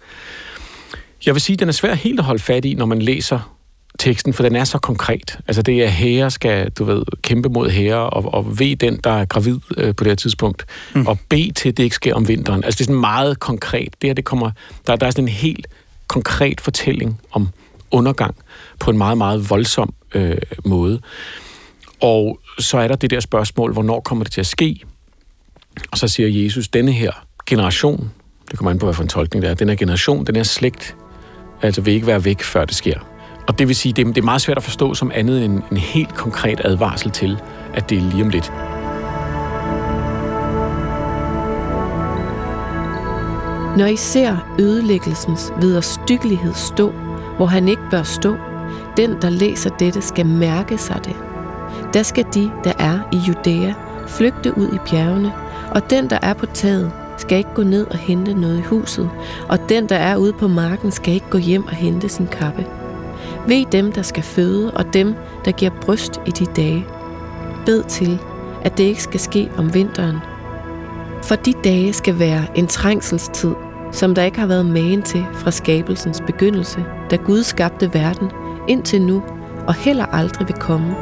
Jeg 1.26 1.34
vil 1.34 1.42
sige, 1.42 1.54
at 1.54 1.60
den 1.60 1.68
er 1.68 1.74
svær 1.74 1.94
helt 1.94 2.20
at 2.20 2.26
holde 2.26 2.42
fat 2.42 2.66
i, 2.66 2.74
når 2.74 2.86
man 2.86 3.02
læser 3.02 3.56
teksten, 4.00 4.34
for 4.34 4.44
den 4.44 4.56
er 4.56 4.64
så 4.64 4.78
konkret. 4.78 5.40
Altså 5.48 5.62
det 5.62 5.84
er, 5.84 5.88
herre 5.88 6.32
skal, 6.32 6.70
du 6.70 6.84
ved, 6.84 7.04
kæmpe 7.22 7.50
mod 7.50 7.70
herre, 7.70 8.10
og, 8.10 8.34
og 8.34 8.60
ved 8.60 8.76
den, 8.76 9.00
der 9.04 9.10
er 9.10 9.26
gravid 9.26 9.60
øh, 9.78 9.96
på 9.96 10.04
det 10.04 10.12
her 10.12 10.16
tidspunkt, 10.16 10.66
mm. 10.96 11.08
og 11.08 11.20
bed 11.30 11.54
til, 11.54 11.78
det 11.78 11.84
ikke 11.84 11.96
sker 11.96 12.16
om 12.16 12.28
vinteren. 12.28 12.64
Altså 12.64 12.78
det 12.78 12.82
er 12.82 12.86
sådan 12.86 13.02
meget 13.02 13.40
konkret. 13.40 14.02
Det 14.02 14.08
her, 14.10 14.14
det 14.14 14.26
kommer, 14.26 14.52
der, 14.88 14.96
der 14.96 15.08
er 15.08 15.12
sådan 15.12 15.24
en 15.24 15.30
helt 15.30 15.68
konkret 16.08 16.62
fortælling 16.62 17.22
om 17.32 17.50
undergang 17.92 18.36
på 18.80 18.92
en 18.92 18.98
meget, 18.98 19.18
meget 19.18 19.50
voldsom 19.50 19.94
øh, 20.14 20.38
måde. 20.66 21.02
Og 22.02 22.40
så 22.60 22.78
er 22.78 22.88
der 22.88 22.96
det 22.96 23.10
der 23.10 23.20
spørgsmål, 23.20 23.74
hvornår 23.74 24.00
kommer 24.00 24.24
det 24.24 24.34
til 24.34 24.42
at 24.42 24.48
ske? 24.48 24.80
Og 25.92 25.98
så 25.98 26.08
siger 26.08 26.44
Jesus, 26.44 26.68
denne 26.68 26.92
her 26.92 27.12
generation, 27.46 28.12
det 28.52 28.58
kommer 28.60 28.72
an 28.72 28.80
på, 28.80 28.86
hvad 28.86 28.94
for 28.94 29.04
en 29.04 29.10
tolkning 29.10 29.42
det 29.42 29.50
er, 29.50 29.54
den 29.54 29.70
her 29.70 29.76
generation, 29.76 30.26
den 30.26 30.36
her 30.36 30.44
slægt, 30.44 30.96
altså 31.62 31.82
vil 31.82 31.94
ikke 31.94 32.08
være 32.08 32.26
væk, 32.26 32.44
før 32.44 32.66
det 32.66 32.76
sker. 32.76 33.00
Og 33.48 33.60
det 33.60 33.68
vil 33.68 33.76
sige, 33.76 33.94
det 33.94 34.08
er, 34.08 34.14
det 34.14 34.18
er 34.18 34.26
meget 34.26 34.42
svært 34.42 34.58
at 34.58 34.64
forstå 34.64 34.94
som 34.94 35.12
andet 35.14 35.46
end 35.46 35.54
en, 35.54 35.64
en 35.72 35.78
helt 35.78 36.16
konkret 36.16 36.62
advarsel 36.64 37.12
til, 37.12 37.38
at 37.74 37.90
det 37.90 37.98
er 37.98 38.02
lige 38.02 38.24
om 38.24 38.30
lidt. 38.30 38.52
Når 43.78 43.86
I 43.86 43.96
ser 43.96 44.56
ødelæggelsens 44.60 45.52
vederstyggelighed 45.62 46.54
stå, 46.54 46.92
hvor 47.38 47.46
han 47.46 47.68
ikke 47.68 47.82
bør 47.92 48.04
stå, 48.04 48.36
den, 48.98 49.22
der 49.22 49.30
læser 49.30 49.70
dette, 49.70 50.02
skal 50.02 50.26
mærke 50.26 50.78
sig 50.78 51.00
det. 51.06 51.16
Der 51.94 52.04
skal 52.04 52.26
de, 52.34 52.52
der 52.64 52.74
er 52.80 53.00
i 53.12 53.18
Judæa, 53.18 53.74
flygte 54.08 54.58
ud 54.58 54.68
i 54.68 54.78
bjergene, 54.90 55.34
og 55.72 55.90
den, 55.90 56.10
der 56.10 56.20
er 56.22 56.34
på 56.34 56.46
taget, 56.46 56.92
skal 57.18 57.38
ikke 57.38 57.54
gå 57.56 57.64
ned 57.64 57.88
og 57.88 57.98
hente 57.98 58.34
noget 58.34 58.58
i 58.58 58.62
huset, 58.62 59.10
og 59.50 59.70
den, 59.70 59.90
der 59.90 59.96
er 59.96 60.18
ude 60.18 60.34
på 60.34 60.48
marken, 60.48 60.92
skal 60.92 61.14
ikke 61.14 61.30
gå 61.30 61.38
hjem 61.38 61.64
og 61.68 61.74
hente 61.74 62.10
sin 62.10 62.28
kappe. 62.28 62.66
Ved 63.48 63.66
dem, 63.72 63.92
der 63.92 64.02
skal 64.02 64.24
føde, 64.24 64.72
og 64.72 64.94
dem, 64.94 65.16
der 65.46 65.52
giver 65.52 65.72
bryst 65.82 66.22
i 66.26 66.32
de 66.32 66.46
dage. 66.46 66.86
Bed 67.66 67.84
til, 67.84 68.20
at 68.62 68.78
det 68.78 68.84
ikke 68.84 69.04
skal 69.04 69.20
ske 69.20 69.52
om 69.58 69.74
vinteren. 69.74 70.18
For 71.24 71.36
de 71.36 71.54
dage 71.64 71.94
skal 71.94 72.20
være 72.20 72.46
en 72.56 72.68
trængselstid, 72.68 73.54
som 73.92 74.16
der 74.16 74.24
ikke 74.24 74.40
har 74.40 74.48
været 74.48 74.66
magen 74.66 75.02
til 75.02 75.26
fra 75.34 75.52
skabelsens 75.52 76.22
begyndelse, 76.22 76.86
da 77.12 77.16
Gud 77.16 77.44
skabte 77.44 77.94
verden 77.94 78.30
indtil 78.68 79.02
nu 79.02 79.24
og 79.68 79.74
heller 79.74 80.06
aldrig 80.06 80.48
vil 80.48 80.56
komme. 80.56 80.96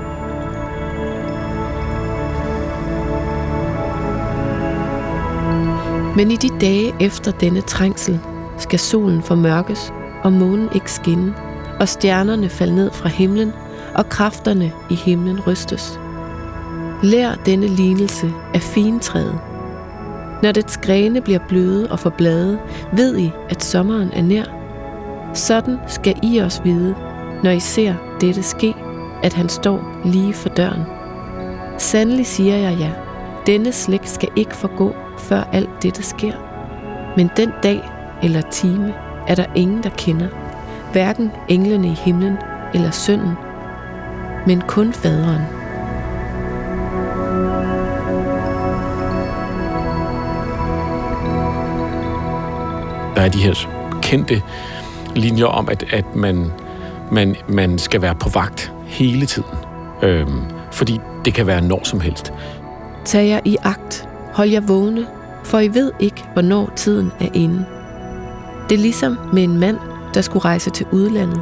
Men 6.16 6.32
i 6.32 6.36
de 6.36 6.50
dage 6.62 6.94
efter 7.00 7.32
denne 7.32 7.62
trængsel 7.62 8.20
skal 8.58 8.80
solen 8.80 9.22
formørkes, 9.22 9.94
og 10.24 10.34
månen 10.34 10.70
ikke 10.76 10.92
skinne, 10.92 11.34
og 11.80 11.90
stjernerne 11.90 12.50
falde 12.50 12.76
ned 12.76 12.92
fra 12.92 13.10
himlen, 13.10 13.52
og 13.96 14.10
kræfterne 14.10 14.72
i 14.90 14.96
himlen 14.96 15.40
rystes. 15.48 16.00
Lær 17.04 17.36
denne 17.46 17.68
lignelse 17.68 18.34
af 18.54 18.62
fintræet. 18.62 19.40
Når 20.44 20.52
dets 20.52 20.78
grene 20.78 21.22
bliver 21.22 21.40
bløde 21.48 21.92
og 21.92 22.00
forblade, 22.00 22.60
ved 22.94 23.18
I, 23.18 23.32
at 23.50 23.64
sommeren 23.64 24.12
er 24.14 24.22
nær. 24.22 24.44
Sådan 25.34 25.78
skal 25.88 26.16
I 26.24 26.38
også 26.38 26.64
vide, 26.64 26.96
når 27.44 27.52
I 27.52 27.60
ser 27.60 27.96
dette 28.22 28.44
ske, 28.44 28.74
at 29.24 29.34
han 29.34 29.50
står 29.50 30.02
lige 30.06 30.34
for 30.34 30.50
døren. 30.50 30.82
Sandelig 31.78 32.26
siger 32.26 32.56
jeg 32.56 32.78
ja, 32.80 32.92
denne 33.48 33.72
slægt 33.72 34.10
skal 34.10 34.30
ikke 34.36 34.56
forgå, 34.56 34.96
før 35.18 35.44
alt 35.52 35.70
dette 35.84 36.04
sker. 36.04 36.34
Men 37.18 37.30
den 37.38 37.52
dag 37.64 37.82
eller 38.24 38.42
time 38.42 38.94
er 39.28 39.36
der 39.36 39.46
ingen, 39.56 39.84
der 39.84 39.90
kender, 39.90 40.28
hverken 40.92 41.32
englene 41.48 41.88
i 41.88 41.94
himlen 41.94 42.38
eller 42.74 42.92
sønnen, 42.92 43.34
men 44.48 44.62
kun 44.68 44.94
faderen. 44.94 45.42
Der 53.16 53.22
er 53.22 53.30
de 53.30 53.38
her 53.38 53.54
kendte 54.02 54.42
linjer 55.16 55.46
om, 55.46 55.70
at, 55.70 55.84
at 55.94 56.16
man, 56.16 56.52
man, 57.14 57.36
man 57.50 57.78
skal 57.78 58.02
være 58.02 58.16
på 58.16 58.30
vagt 58.30 58.74
hele 58.86 59.26
tiden. 59.26 59.58
Øhm, 60.04 60.42
fordi 60.72 61.00
det 61.26 61.34
kan 61.34 61.48
være 61.48 61.62
når 61.62 61.82
som 61.84 62.00
helst. 62.00 62.34
Tag 63.06 63.28
jer 63.28 63.40
i 63.46 63.58
agt, 63.64 64.08
hold 64.34 64.50
jer 64.50 64.62
vågne, 64.62 65.08
for 65.44 65.60
I 65.60 65.68
ved 65.68 65.92
ikke, 66.00 66.24
hvornår 66.34 66.70
tiden 66.76 67.12
er 67.20 67.30
inde. 67.34 67.66
Det 68.70 68.76
er 68.76 68.82
ligesom 68.82 69.18
med 69.34 69.44
en 69.44 69.60
mand, 69.60 69.78
der 70.14 70.22
skulle 70.22 70.46
rejse 70.46 70.70
til 70.70 70.86
udlandet. 70.92 71.42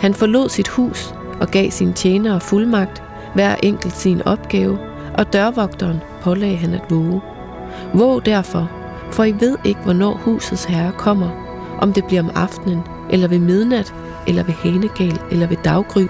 Han 0.00 0.14
forlod 0.14 0.48
sit 0.48 0.68
hus 0.68 1.14
og 1.40 1.48
gav 1.48 1.70
sine 1.70 1.92
tjenere 1.92 2.40
fuldmagt, 2.40 3.02
hver 3.34 3.56
enkelt 3.62 3.96
sin 3.96 4.22
opgave, 4.22 4.78
og 5.18 5.32
dørvogteren 5.32 6.00
pålagde 6.22 6.56
han 6.56 6.74
at 6.74 6.84
våge. 6.90 7.20
Våg 7.94 8.26
derfor, 8.26 8.70
for 9.12 9.24
I 9.24 9.34
ved 9.40 9.56
ikke, 9.64 9.80
hvornår 9.80 10.14
husets 10.14 10.64
herre 10.64 10.92
kommer, 10.92 11.28
om 11.78 11.92
det 11.92 12.04
bliver 12.04 12.22
om 12.22 12.30
aftenen, 12.34 12.80
eller 13.10 13.28
ved 13.28 13.38
midnat, 13.38 13.94
eller 14.26 14.42
ved 14.42 14.54
hanegal, 14.54 15.20
eller 15.30 15.46
ved 15.46 15.56
daggry. 15.64 16.06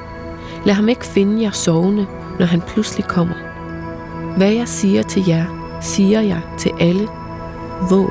Lad 0.65 0.75
ham 0.75 0.89
ikke 0.89 1.07
finde 1.07 1.43
jer 1.43 1.51
sovende, 1.51 2.07
når 2.39 2.47
han 2.47 2.61
pludselig 2.61 3.05
kommer. 3.05 3.35
Hvad 4.37 4.53
jeg 4.53 4.69
siger 4.69 5.03
til 5.03 5.25
jer, 5.29 5.79
siger 5.81 6.21
jeg 6.21 6.41
til 6.59 6.71
alle. 6.81 7.09
Våg. 7.91 8.11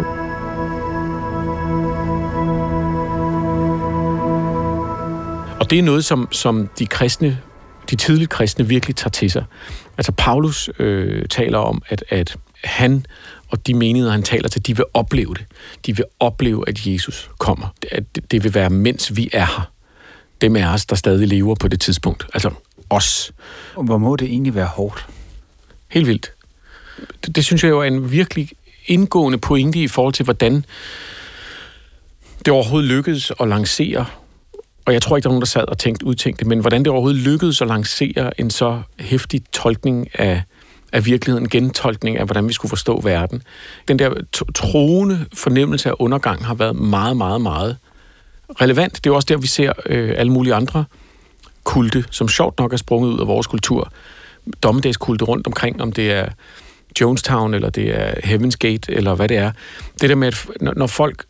Og 5.60 5.70
det 5.70 5.80
er 5.80 5.84
noget, 5.84 6.06
som, 6.06 6.28
som 6.32 6.70
de 6.80 6.86
kristne, 6.86 7.38
de 7.90 7.96
tidlige 7.96 8.28
kristne 8.28 8.68
virkelig 8.68 8.96
tager 8.96 9.10
til 9.10 9.32
sig. 9.32 9.44
Altså 9.98 10.12
Paulus 10.12 10.70
øh, 10.80 11.26
taler 11.26 11.58
om, 11.58 11.82
at, 11.90 12.04
at 12.10 12.38
han 12.64 13.06
og 13.50 13.68
de 13.68 13.74
menigheder, 13.74 14.12
han 14.12 14.24
taler 14.24 14.50
til, 14.50 14.68
de 14.68 14.76
vil 14.76 14.86
opleve 14.94 15.34
det. 15.34 15.46
De 15.86 15.96
vil 15.96 16.06
opleve, 16.20 16.70
at 16.70 16.88
Jesus 16.88 17.30
kommer. 17.38 17.68
At 17.92 18.04
det 18.32 18.44
vil 18.44 18.54
være, 18.54 18.70
mens 18.70 19.16
vi 19.18 19.30
er 19.34 19.46
her. 19.46 19.72
Dem 20.42 20.56
er 20.56 20.74
os, 20.74 20.86
der 20.86 20.96
stadig 20.96 21.28
lever 21.28 21.56
på 21.56 21.68
det 21.68 21.82
tidspunkt. 21.82 22.26
Altså 22.34 22.52
os. 22.90 23.32
Og 23.76 23.84
hvor 23.84 23.98
må 23.98 24.16
det 24.16 24.28
egentlig 24.28 24.56
være 24.56 24.66
hårdt? 24.66 25.08
Helt 25.88 26.08
vildt. 26.08 26.32
Det, 27.26 27.36
det 27.36 27.46
synes 27.46 27.64
jeg 27.64 27.70
jo 27.70 27.80
er 27.80 27.86
en 27.86 28.12
virkelig 28.12 28.50
indgående 28.86 29.38
pointe 29.38 29.80
i 29.80 29.88
forhold 29.88 30.14
til, 30.14 30.24
hvordan 30.24 30.66
det 32.46 32.54
overhovedet 32.54 32.90
lykkedes 32.90 33.32
at 33.40 33.48
lancere 33.48 34.06
og 34.90 34.94
jeg 34.94 35.02
tror 35.02 35.18
ikke, 35.18 35.24
der 35.24 35.30
er 35.30 35.32
nogen, 35.32 35.42
der 35.42 35.46
sad 35.46 35.68
og 35.68 35.78
tænkte, 35.78 36.06
udtænkte, 36.06 36.46
men 36.46 36.60
hvordan 36.60 36.80
det 36.80 36.88
overhovedet 36.88 37.22
lykkedes 37.22 37.62
at 37.62 37.68
lancere 37.68 38.40
en 38.40 38.50
så 38.50 38.82
hæftig 39.00 39.42
tolkning 39.52 40.08
af, 40.20 40.44
af 40.92 41.06
virkeligheden, 41.06 41.50
gentolkning 41.50 42.18
af, 42.18 42.26
hvordan 42.26 42.48
vi 42.48 42.54
skulle 42.54 42.70
forstå 42.70 43.02
verden. 43.02 43.44
Den 43.88 44.00
der 44.00 44.14
troende 44.56 45.26
fornemmelse 45.34 45.90
af 45.90 45.94
undergang 46.00 46.46
har 46.46 46.54
været 46.54 46.76
meget, 46.76 47.18
meget, 47.18 47.42
meget 47.42 47.78
relevant. 48.62 48.96
Det 48.96 49.06
er 49.06 49.12
jo 49.12 49.16
også 49.16 49.26
der, 49.30 49.38
vi 49.38 49.48
ser 49.48 49.74
øh, 49.86 50.14
alle 50.18 50.32
mulige 50.32 50.54
andre 50.54 50.86
kulte, 51.64 52.06
som 52.12 52.28
sjovt 52.28 52.60
nok 52.60 52.74
er 52.74 52.78
sprunget 52.78 53.10
ud 53.10 53.20
af 53.20 53.28
vores 53.28 53.48
kultur. 53.48 53.92
Dommedagskulte 54.64 55.26
rundt 55.26 55.48
omkring, 55.48 55.82
om 55.82 55.92
det 55.92 56.12
er 56.12 56.30
Jonestown, 57.02 57.54
eller 57.54 57.70
det 57.70 58.00
er 58.00 58.12
Heaven's 58.12 58.58
Gate, 58.60 58.92
eller 58.92 59.16
hvad 59.16 59.28
det 59.28 59.38
er. 59.38 59.52
Det 60.02 60.10
der 60.10 60.16
med, 60.16 60.28
at 60.28 60.48
når 60.78 60.88
folk 60.88 61.26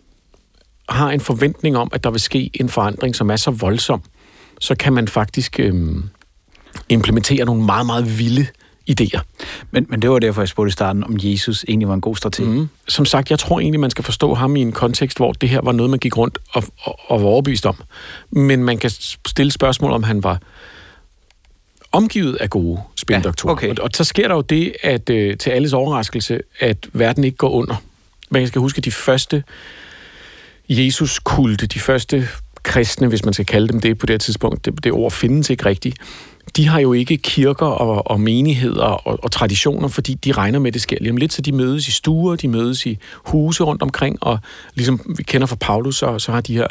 har 0.90 1.12
en 1.12 1.20
forventning 1.20 1.78
om, 1.78 1.90
at 1.94 2.04
der 2.04 2.12
vil 2.12 2.20
ske 2.20 2.50
en 2.54 2.70
forandring, 2.70 3.16
som 3.16 3.30
er 3.30 3.36
så 3.36 3.52
voldsom, 3.52 4.02
så 4.60 4.76
kan 4.76 4.94
man 4.94 5.08
faktisk 5.08 5.60
øh, 5.60 5.74
implementere 6.90 7.46
nogle 7.46 7.64
meget, 7.64 7.86
meget 7.86 8.20
vilde 8.20 8.48
idéer. 8.90 9.20
Men, 9.72 9.86
men 9.90 10.02
det 10.02 10.10
var 10.10 10.20
derfor, 10.20 10.42
jeg 10.42 10.50
spurgte 10.50 10.70
i 10.70 10.72
starten, 10.72 11.04
om 11.04 11.18
Jesus 11.24 11.66
egentlig 11.68 11.88
var 11.88 11.94
en 11.94 12.02
god 12.02 12.16
strateg. 12.16 12.46
Mm. 12.46 12.70
Som 12.88 13.06
sagt, 13.06 13.32
jeg 13.32 13.40
tror 13.40 13.60
egentlig, 13.60 13.80
man 13.80 13.90
skal 13.90 14.04
forstå 14.04 14.34
ham 14.34 14.56
i 14.56 14.62
en 14.62 14.72
kontekst, 14.72 15.18
hvor 15.18 15.32
det 15.32 15.50
her 15.50 15.62
var 15.64 15.72
noget, 15.72 15.90
man 15.90 16.00
gik 16.00 16.18
rundt 16.18 16.38
og, 16.52 16.64
og, 16.80 17.00
og 17.08 17.22
var 17.22 17.28
overbevist 17.28 17.66
om. 17.66 17.76
Men 18.32 18.64
man 18.64 18.78
kan 18.78 18.90
stille 19.28 19.52
spørgsmål, 19.52 19.92
om 19.92 20.04
han 20.04 20.24
var 20.24 20.40
omgivet 21.92 22.36
af 22.36 22.50
gode 22.50 22.80
spindoktorer. 22.96 23.52
Ja, 23.52 23.54
okay. 23.54 23.70
og, 23.70 23.84
og 23.84 23.90
så 23.94 24.04
sker 24.04 24.28
der 24.28 24.36
jo 24.36 24.42
det, 24.42 24.74
at 24.84 25.10
øh, 25.10 25.38
til 25.38 25.50
alles 25.50 25.74
overraskelse, 25.74 26.40
at 26.60 26.88
verden 26.94 27.24
ikke 27.24 27.38
går 27.38 27.50
under. 27.50 27.76
Man 28.30 28.48
skal 28.48 28.60
huske, 28.60 28.78
at 28.78 28.86
de 28.86 28.92
første 28.92 29.44
Jesus-kulte, 30.70 31.68
de 31.68 31.80
første 31.80 32.28
kristne, 32.64 33.08
hvis 33.08 33.26
man 33.26 33.34
skal 33.34 33.46
kalde 33.46 33.68
dem 33.68 33.82
det 33.82 33.98
på 33.98 34.06
det 34.06 34.22
tidspunkt, 34.22 34.66
det, 34.66 34.84
det 34.84 34.92
ord 34.92 35.12
findes 35.12 35.50
ikke 35.50 35.66
rigtigt, 35.66 35.98
de 36.56 36.68
har 36.68 36.80
jo 36.80 36.94
ikke 36.94 37.18
kirker 37.18 37.66
og, 37.66 38.12
og 38.12 38.22
menigheder 38.22 38.84
og, 38.84 39.24
og 39.24 39.32
traditioner, 39.32 39.88
fordi 39.88 40.14
de 40.14 40.32
regner 40.32 40.60
med, 40.60 40.68
at 40.68 40.74
det 40.74 40.82
sker 40.82 40.98
lige 41.02 41.12
om 41.12 41.18
lidt, 41.18 41.34
så 41.34 41.42
de 41.42 41.52
mødes 41.52 41.88
i 41.88 41.92
stuer, 41.92 42.36
de 42.36 42.48
mødes 42.48 42.86
i 42.86 42.98
huse 43.16 43.64
rundt 43.64 43.82
omkring, 43.82 44.18
og 44.22 44.40
ligesom 44.76 45.16
vi 45.18 45.24
kender 45.24 45.48
fra 45.48 45.56
Paulus, 45.56 45.98
så, 45.98 46.20
så 46.20 46.32
har 46.32 46.42
de 46.42 46.54
her, 46.54 46.68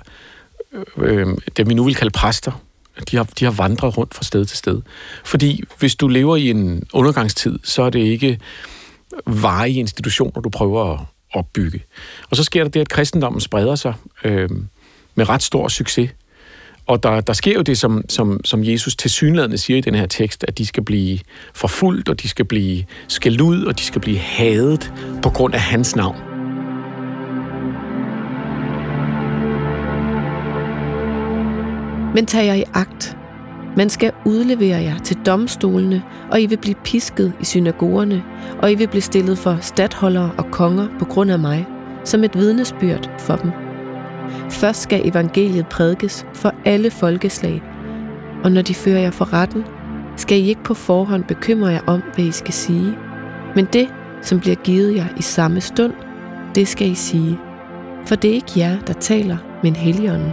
øh, 0.75 0.85
øh, 0.97 1.26
dem 1.56 1.68
vi 1.68 1.75
nu 1.75 1.85
vil 1.85 1.94
kalde 1.94 2.11
præster, 2.11 2.62
de 3.11 3.16
har, 3.16 3.28
de 3.38 3.44
har 3.44 3.52
vandret 3.52 3.99
rundt 3.99 4.14
fra 4.14 4.23
sted 4.23 4.44
til 4.44 4.58
sted. 4.58 4.80
Fordi 5.25 5.62
hvis 5.78 5.97
du 5.97 6.08
lever 6.08 6.37
i 6.37 6.50
en 6.50 6.82
undergangstid, 6.92 7.58
så 7.64 7.82
er 7.82 7.90
det 7.90 8.00
ikke 8.00 8.40
varige 9.26 9.78
institutioner, 9.78 10.40
du 10.40 10.49
prøver 10.49 10.94
at, 10.94 11.00
opbygge. 11.32 11.85
Og 12.30 12.37
så 12.37 12.44
sker 12.44 12.62
der 12.62 12.70
det, 12.70 12.80
at 12.80 12.88
kristendommen 12.88 13.40
spreder 13.40 13.75
sig 13.75 13.94
øh, 14.25 14.50
med 15.14 15.28
ret 15.28 15.42
stor 15.42 15.68
succes. 15.68 16.11
Og 16.88 17.02
der, 17.02 17.21
der 17.21 17.33
sker 17.33 17.54
jo 17.54 17.62
det, 17.62 17.78
som, 17.78 18.02
som, 18.09 18.40
som 18.45 18.64
Jesus 18.64 18.97
tilsyneladende 18.97 19.59
siger 19.59 19.78
i 19.78 19.80
den 19.80 19.95
her 19.95 20.07
tekst, 20.07 20.45
at 20.49 20.59
de 20.59 20.66
skal 20.66 20.85
blive 20.85 21.18
forfulgt, 21.54 22.09
og 22.09 22.23
de 22.23 22.28
skal 22.28 22.45
blive 22.45 22.85
skældt 23.09 23.40
ud, 23.40 23.64
og 23.64 23.78
de 23.78 23.83
skal 23.83 24.00
blive 24.00 24.18
hadet 24.18 24.92
på 25.23 25.30
grund 25.30 25.54
af 25.54 25.61
hans 25.61 25.97
navn. 25.97 26.16
Men 32.14 32.26
tag 32.26 32.47
jer 32.47 32.54
i 32.54 32.64
agt. 32.75 33.16
Man 33.76 33.90
skal 33.90 34.12
udlevere 34.26 34.83
jer 34.83 34.99
til 34.99 35.16
domstolene, 35.26 36.02
og 36.30 36.40
I 36.40 36.47
vil 36.47 36.59
blive 36.59 36.76
pisket 36.85 37.33
i 37.40 37.45
synagogerne, 37.45 38.23
og 38.62 38.73
I 38.73 38.75
vil 38.75 38.88
blive 38.88 39.02
stillet 39.02 39.38
for 39.38 39.59
stadholdere 39.61 40.33
og 40.38 40.45
konger 40.50 40.88
på 40.99 41.04
grund 41.04 41.30
af 41.30 41.38
mig, 41.38 41.66
som 42.04 42.25
et 42.25 42.35
vidnesbyrd 42.35 43.11
for 43.18 43.37
dem. 43.37 43.67
Først 44.50 44.82
skal 44.82 45.08
evangeliet 45.08 45.66
prædikes 45.66 46.26
for 46.35 46.52
alle 46.64 46.90
folkeslag, 46.90 47.62
og 48.44 48.52
når 48.52 48.62
de 48.62 48.75
fører 48.75 49.00
jer 49.00 49.11
for 49.11 49.32
retten, 49.32 49.64
skal 50.16 50.38
I 50.38 50.49
ikke 50.49 50.62
på 50.62 50.75
forhånd 50.75 51.25
bekymre 51.25 51.68
jer 51.68 51.80
om, 51.87 52.02
hvad 52.14 52.25
I 52.25 52.30
skal 52.30 52.54
sige. 52.54 52.94
Men 53.54 53.64
det, 53.64 53.88
som 54.23 54.40
bliver 54.40 54.56
givet 54.56 54.97
jer 54.97 55.06
i 55.16 55.23
samme 55.23 55.61
stund, 55.61 55.92
det 56.54 56.68
skal 56.68 56.90
I 56.90 56.94
sige. 56.94 57.38
For 58.06 58.14
det 58.14 58.30
er 58.30 58.35
ikke 58.35 58.52
jer, 58.56 58.80
der 58.87 58.92
taler, 58.92 59.37
men 59.62 59.76
Helligånden. 59.76 60.32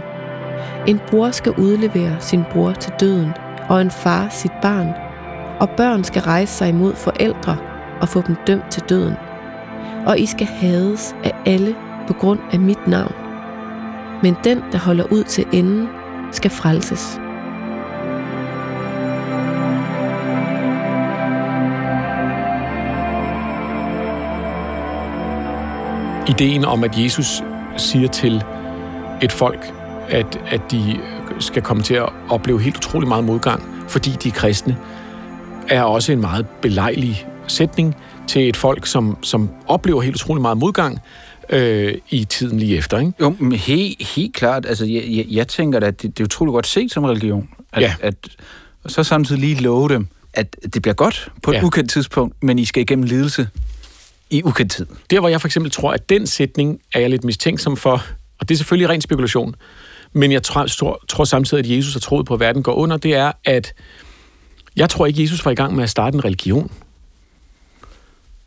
En 0.86 1.00
bror 1.10 1.30
skal 1.30 1.52
udlevere 1.58 2.16
sin 2.20 2.42
bror 2.52 2.72
til 2.72 2.92
døden, 3.00 3.30
og 3.68 3.80
en 3.80 3.90
far 3.90 4.28
sit 4.30 4.52
barn, 4.62 4.88
og 5.60 5.70
børn 5.70 6.04
skal 6.04 6.22
rejse 6.22 6.52
sig 6.52 6.68
imod 6.68 6.94
forældre 6.94 7.56
og 8.00 8.08
få 8.08 8.22
dem 8.26 8.36
dømt 8.46 8.70
til 8.70 8.82
døden. 8.88 9.14
Og 10.06 10.18
I 10.18 10.26
skal 10.26 10.46
hades 10.46 11.16
af 11.24 11.32
alle 11.46 11.74
på 12.06 12.12
grund 12.12 12.38
af 12.52 12.60
mit 12.60 12.86
navn. 12.86 13.25
Men 14.22 14.36
den, 14.44 14.62
der 14.72 14.78
holder 14.78 15.04
ud 15.12 15.24
til 15.24 15.44
enden, 15.52 15.88
skal 16.32 16.50
frelses. 16.50 17.20
Ideen 26.28 26.64
om, 26.64 26.84
at 26.84 26.98
Jesus 26.98 27.42
siger 27.76 28.08
til 28.08 28.44
et 29.22 29.32
folk, 29.32 29.72
at, 30.08 30.40
at 30.46 30.60
de 30.70 31.00
skal 31.40 31.62
komme 31.62 31.82
til 31.82 31.94
at 31.94 32.08
opleve 32.28 32.60
helt 32.60 32.76
utrolig 32.76 33.08
meget 33.08 33.24
modgang, 33.24 33.62
fordi 33.88 34.10
de 34.10 34.28
er 34.28 34.32
kristne, 34.32 34.76
er 35.68 35.82
også 35.82 36.12
en 36.12 36.20
meget 36.20 36.46
belejlig 36.62 37.26
sætning 37.46 37.96
til 38.26 38.48
et 38.48 38.56
folk, 38.56 38.86
som, 38.86 39.18
som 39.22 39.50
oplever 39.66 40.00
helt 40.00 40.14
utrolig 40.16 40.42
meget 40.42 40.58
modgang, 40.58 41.00
øh, 41.50 41.94
i 42.10 42.24
tiden 42.24 42.58
lige 42.58 42.76
efter. 42.76 42.98
Ikke? 42.98 43.12
Jo, 43.20 43.36
men 43.38 43.52
helt, 43.52 44.06
helt 44.06 44.34
klart. 44.34 44.66
Altså, 44.66 44.84
jeg, 44.84 45.04
jeg, 45.08 45.24
jeg 45.30 45.48
tænker 45.48 45.80
at 45.80 46.02
det, 46.02 46.18
det 46.18 46.20
er 46.20 46.24
utroligt 46.24 46.52
godt 46.52 46.66
set 46.66 46.92
som 46.92 47.04
religion. 47.04 47.48
At, 47.72 47.82
Ja. 47.82 47.94
at, 48.00 48.14
og 48.84 48.90
så 48.90 49.02
samtidig 49.04 49.40
lige 49.40 49.54
love 49.62 49.88
dem, 49.88 50.08
at 50.34 50.56
det 50.74 50.82
bliver 50.82 50.94
godt 50.94 51.28
på 51.42 51.50
et 51.50 51.54
ja. 51.54 51.64
ukendt 51.64 51.90
tidspunkt, 51.90 52.42
men 52.42 52.58
I 52.58 52.64
skal 52.64 52.82
igennem 52.82 53.04
lidelse 53.04 53.48
i 54.30 54.42
ukendt 54.44 54.72
tid. 54.72 54.86
Der, 55.10 55.20
hvor 55.20 55.28
jeg 55.28 55.40
for 55.40 55.48
eksempel 55.48 55.72
tror, 55.72 55.92
at 55.92 56.08
den 56.08 56.26
sætning 56.26 56.80
er 56.94 57.00
jeg 57.00 57.10
lidt 57.10 57.24
mistænksom 57.24 57.76
for, 57.76 58.04
og 58.38 58.48
det 58.48 58.54
er 58.54 58.56
selvfølgelig 58.56 58.88
ren 58.88 59.00
spekulation, 59.00 59.54
men 60.12 60.32
jeg 60.32 60.42
tror, 60.42 60.66
tror, 60.66 61.04
tror 61.08 61.24
samtidig, 61.24 61.64
at 61.64 61.76
Jesus 61.76 61.92
har 61.92 62.00
troet 62.00 62.26
på, 62.26 62.34
at 62.34 62.40
verden 62.40 62.62
går 62.62 62.72
under, 62.74 62.96
det 62.96 63.14
er, 63.14 63.32
at 63.44 63.72
jeg 64.76 64.90
tror 64.90 65.06
ikke, 65.06 65.22
Jesus 65.22 65.44
var 65.44 65.50
i 65.50 65.54
gang 65.54 65.74
med 65.74 65.84
at 65.84 65.90
starte 65.90 66.14
en 66.14 66.24
religion. 66.24 66.70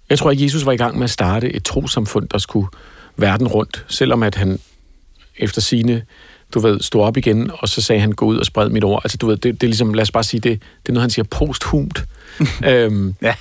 Jeg 0.09 0.19
tror 0.19 0.31
ikke, 0.31 0.43
Jesus 0.43 0.65
var 0.65 0.71
i 0.71 0.77
gang 0.77 0.97
med 0.97 1.03
at 1.03 1.09
starte 1.09 1.53
et 1.53 1.63
trosamfund, 1.63 2.29
der 2.29 2.37
skulle 2.37 2.67
verden 3.17 3.47
rundt, 3.47 3.85
selvom 3.87 4.23
at 4.23 4.35
han 4.35 4.59
efter 5.37 5.61
sine 5.61 6.01
du 6.53 6.59
ved, 6.59 6.79
stod 6.81 7.01
op 7.01 7.17
igen, 7.17 7.51
og 7.53 7.69
så 7.69 7.81
sagde 7.81 8.01
han, 8.01 8.11
gå 8.11 8.25
ud 8.25 8.37
og 8.37 8.45
spred 8.45 8.69
mit 8.69 8.83
ord. 8.83 9.01
Altså, 9.03 9.17
du 9.17 9.27
ved, 9.27 9.37
det, 9.37 9.53
det 9.53 9.63
er 9.63 9.67
ligesom, 9.67 9.93
lad 9.93 10.01
os 10.01 10.11
bare 10.11 10.23
sige, 10.23 10.41
det, 10.41 10.61
det 10.83 10.89
er 10.89 10.93
noget, 10.93 11.03
han 11.03 11.09
siger 11.09 11.25
posthumt. 11.25 12.05
øhm, 12.65 13.15
Ja. 13.21 13.35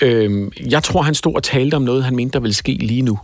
Øhm, 0.00 0.52
jeg 0.70 0.82
tror, 0.82 1.02
han 1.02 1.14
stod 1.14 1.34
og 1.34 1.42
talte 1.42 1.74
om 1.74 1.82
noget, 1.82 2.04
han 2.04 2.16
mente, 2.16 2.32
der 2.32 2.40
ville 2.40 2.54
ske 2.54 2.72
lige 2.72 3.02
nu. 3.02 3.18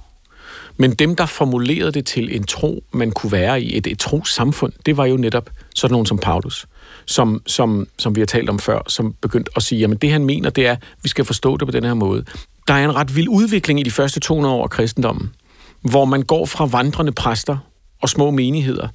Men 0.76 0.94
dem, 0.94 1.16
der 1.16 1.26
formulerede 1.26 1.92
det 1.92 2.06
til 2.06 2.36
en 2.36 2.44
tro, 2.44 2.84
man 2.92 3.12
kunne 3.12 3.32
være 3.32 3.62
i, 3.62 3.76
et, 3.76 3.86
et 3.86 3.98
trosamfund, 3.98 4.72
det 4.86 4.96
var 4.96 5.06
jo 5.06 5.16
netop 5.16 5.50
sådan 5.74 5.92
nogen 5.92 6.06
som 6.06 6.18
Paulus, 6.18 6.66
som, 7.06 7.42
som, 7.46 7.88
som 7.98 8.16
vi 8.16 8.20
har 8.20 8.26
talt 8.26 8.50
om 8.50 8.58
før, 8.58 8.80
som 8.88 9.14
begyndte 9.20 9.50
at 9.56 9.62
sige, 9.62 9.78
jamen 9.78 9.98
det 9.98 10.12
han 10.12 10.24
mener, 10.24 10.50
det 10.50 10.66
er, 10.66 10.72
at 10.72 10.78
vi 11.02 11.08
skal 11.08 11.24
forstå 11.24 11.56
det 11.56 11.68
på 11.68 11.72
den 11.72 11.84
her 11.84 11.94
måde. 11.94 12.24
Der 12.68 12.74
er 12.74 12.84
en 12.84 12.94
ret 12.94 13.16
vild 13.16 13.28
udvikling 13.28 13.80
i 13.80 13.82
de 13.82 13.90
første 13.90 14.20
200 14.20 14.54
år 14.54 14.62
af 14.62 14.70
kristendommen, 14.70 15.34
hvor 15.80 16.04
man 16.04 16.22
går 16.22 16.46
fra 16.46 16.66
vandrende 16.66 17.12
præster 17.12 17.58
og 18.00 18.08
små 18.08 18.30
menigheder, 18.30 18.88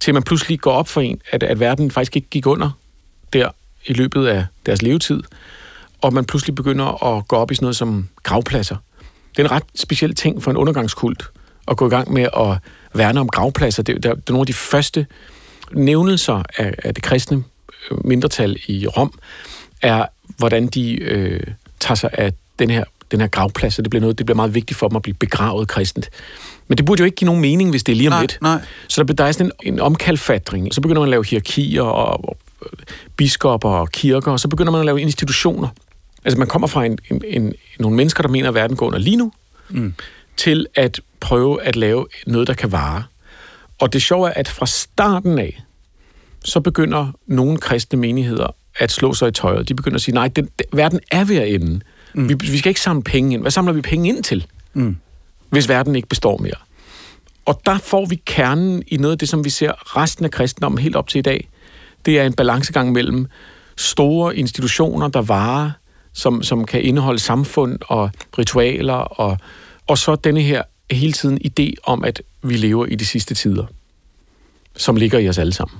til 0.00 0.14
man 0.14 0.22
pludselig 0.22 0.60
går 0.60 0.72
op 0.72 0.88
for 0.88 1.00
en, 1.00 1.20
at, 1.30 1.42
at 1.42 1.60
verden 1.60 1.90
faktisk 1.90 2.16
ikke 2.16 2.28
gik 2.28 2.46
under 2.46 2.70
der 3.32 3.50
i 3.86 3.92
løbet 3.92 4.26
af 4.26 4.46
deres 4.66 4.82
levetid, 4.82 5.22
og 6.00 6.12
man 6.12 6.24
pludselig 6.24 6.54
begynder 6.54 7.16
at 7.16 7.28
gå 7.28 7.36
op 7.36 7.50
i 7.50 7.54
sådan 7.54 7.64
noget 7.64 7.76
som 7.76 8.08
gravpladser. 8.22 8.76
Det 9.36 9.38
er 9.38 9.44
en 9.44 9.50
ret 9.50 9.64
speciel 9.74 10.14
ting 10.14 10.42
for 10.42 10.50
en 10.50 10.56
undergangskult 10.56 11.30
at 11.68 11.76
gå 11.76 11.86
i 11.86 11.90
gang 11.90 12.12
med 12.12 12.22
at 12.36 12.58
værne 12.94 13.20
om 13.20 13.28
gravpladser. 13.28 13.82
Det, 13.82 14.02
det 14.02 14.10
er 14.10 14.16
nogle 14.28 14.40
af 14.40 14.46
de 14.46 14.52
første 14.52 15.06
nævnelser 15.72 16.42
af, 16.58 16.74
af 16.84 16.94
det 16.94 17.02
kristne 17.02 17.44
øh, 17.90 18.06
mindretal 18.06 18.56
i 18.66 18.86
Rom, 18.86 19.18
er, 19.82 20.06
hvordan 20.36 20.66
de 20.66 20.94
øh, 21.02 21.40
tager 21.80 21.94
sig 21.94 22.10
af 22.12 22.32
den 22.58 22.70
her, 22.70 22.84
den 23.10 23.20
her 23.20 23.28
gravplads, 23.28 23.78
og 23.78 23.84
det 23.84 23.90
bliver, 23.90 24.00
noget, 24.00 24.18
det 24.18 24.26
bliver 24.26 24.36
meget 24.36 24.54
vigtigt 24.54 24.78
for 24.78 24.88
dem 24.88 24.96
at 24.96 25.02
blive 25.02 25.14
begravet 25.14 25.68
kristent. 25.68 26.10
Men 26.68 26.78
det 26.78 26.86
burde 26.86 27.00
jo 27.00 27.04
ikke 27.04 27.16
give 27.16 27.26
nogen 27.26 27.40
mening, 27.40 27.70
hvis 27.70 27.82
det 27.82 27.92
er 27.92 27.96
lige 27.96 28.08
om 28.08 28.12
Nej, 28.12 28.20
lidt. 28.20 28.38
nej. 28.42 28.60
Så 28.88 29.02
der, 29.02 29.14
der 29.14 29.24
er 29.24 29.32
sådan 29.32 29.52
en, 29.62 29.74
en 29.74 29.80
omkalfatring. 29.80 30.74
Så 30.74 30.80
begynder 30.80 31.00
man 31.00 31.06
at 31.06 31.10
lave 31.10 31.24
hierarkier 31.24 31.82
og, 31.82 32.28
og 32.28 32.36
biskopper 33.16 33.68
og 33.68 33.90
kirker, 33.90 34.32
og 34.32 34.40
så 34.40 34.48
begynder 34.48 34.72
man 34.72 34.80
at 34.80 34.86
lave 34.86 35.00
institutioner. 35.00 35.68
Altså 36.24 36.38
man 36.38 36.48
kommer 36.48 36.68
fra 36.68 36.84
en, 36.84 36.98
en, 37.10 37.22
en, 37.26 37.52
nogle 37.78 37.96
mennesker, 37.96 38.22
der 38.22 38.30
mener, 38.30 38.48
at 38.48 38.54
verden 38.54 38.76
går 38.76 38.86
under 38.86 38.98
lige 38.98 39.16
nu, 39.16 39.32
mm. 39.70 39.94
til 40.36 40.66
at 40.74 41.00
prøve 41.20 41.62
at 41.62 41.76
lave 41.76 42.06
noget, 42.26 42.48
der 42.48 42.54
kan 42.54 42.72
vare. 42.72 43.02
Og 43.78 43.92
det 43.92 44.02
sjove 44.02 44.28
er, 44.28 44.32
at 44.32 44.48
fra 44.48 44.66
starten 44.66 45.38
af, 45.38 45.62
så 46.44 46.60
begynder 46.60 47.12
nogle 47.26 47.58
kristne 47.58 47.98
menigheder 47.98 48.54
at 48.78 48.90
slå 48.90 49.14
sig 49.14 49.28
i 49.28 49.32
tøjet. 49.32 49.68
De 49.68 49.74
begynder 49.74 49.96
at 49.96 50.02
sige, 50.02 50.14
nej, 50.14 50.28
den, 50.28 50.44
den, 50.58 50.66
verden 50.72 51.00
er 51.10 51.24
ved 51.24 51.36
at 51.36 51.54
ende. 51.54 51.80
Mm. 52.14 52.28
Vi, 52.28 52.34
vi 52.34 52.58
skal 52.58 52.70
ikke 52.70 52.80
samle 52.80 53.02
penge 53.02 53.34
ind. 53.34 53.42
Hvad 53.42 53.50
samler 53.50 53.72
vi 53.72 53.80
penge 53.80 54.08
ind 54.08 54.22
til, 54.22 54.46
Mm. 54.74 54.96
hvis 55.50 55.68
verden 55.68 55.96
ikke 55.96 56.08
består 56.08 56.38
mere? 56.38 56.54
Og 57.44 57.60
der 57.66 57.78
får 57.78 58.06
vi 58.06 58.22
kernen 58.26 58.82
i 58.86 58.96
noget 58.96 59.12
af 59.12 59.18
det, 59.18 59.28
som 59.28 59.44
vi 59.44 59.50
ser 59.50 59.96
resten 59.96 60.24
af 60.24 60.30
kristendommen 60.30 60.78
helt 60.78 60.96
op 60.96 61.08
til 61.08 61.18
i 61.18 61.22
dag. 61.22 61.48
Det 62.06 62.18
er 62.18 62.24
en 62.24 62.32
balancegang 62.32 62.92
mellem 62.92 63.26
store 63.76 64.36
institutioner, 64.36 65.08
der 65.08 65.22
varer, 65.22 65.70
som, 66.12 66.42
som 66.42 66.64
kan 66.64 66.82
indeholde 66.82 67.18
samfund 67.18 67.78
og 67.88 68.10
ritualer, 68.38 68.94
og, 68.94 69.38
og 69.86 69.98
så 69.98 70.14
denne 70.16 70.40
her 70.42 70.62
hele 70.90 71.12
tiden 71.12 71.38
idé 71.46 71.72
om, 71.84 72.04
at 72.04 72.22
vi 72.42 72.56
lever 72.56 72.86
i 72.86 72.94
de 72.94 73.06
sidste 73.06 73.34
tider, 73.34 73.66
som 74.76 74.96
ligger 74.96 75.18
i 75.18 75.28
os 75.28 75.38
alle 75.38 75.52
sammen. 75.52 75.78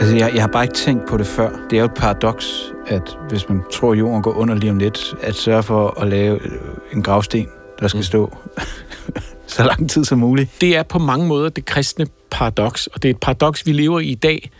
Altså, 0.00 0.16
jeg, 0.16 0.30
jeg 0.34 0.42
har 0.42 0.48
bare 0.48 0.64
ikke 0.64 0.74
tænkt 0.74 1.08
på 1.08 1.16
det 1.16 1.26
før. 1.26 1.50
Det 1.70 1.76
er 1.76 1.80
jo 1.80 1.84
et 1.86 1.94
paradoks, 1.94 2.72
at 2.86 3.16
hvis 3.28 3.48
man 3.48 3.62
tror, 3.72 3.92
at 3.92 3.98
jorden 3.98 4.22
går 4.22 4.32
under 4.32 4.54
lige 4.54 4.70
om 4.70 4.78
lidt, 4.78 5.14
at 5.22 5.34
sørge 5.34 5.62
for 5.62 6.00
at 6.00 6.08
lave 6.08 6.42
øh, 6.44 6.50
en 6.92 7.02
gravsten, 7.02 7.46
der 7.80 7.88
skal 7.88 7.98
Mm. 7.98 8.02
stå 8.02 8.36
så 9.46 9.64
lang 9.64 9.90
tid 9.90 10.04
som 10.04 10.18
muligt. 10.18 10.50
Det 10.60 10.76
er 10.76 10.82
på 10.82 10.98
mange 10.98 11.26
måder 11.26 11.48
det 11.48 11.64
kristne 11.64 12.06
paradoks, 12.30 12.86
og 12.86 13.02
det 13.02 13.08
er 13.08 13.14
et 13.14 13.20
paradoks, 13.20 13.66
vi 13.66 13.72
lever 13.72 14.00
i 14.00 14.04
i 14.06 14.14
dag, 14.14 14.50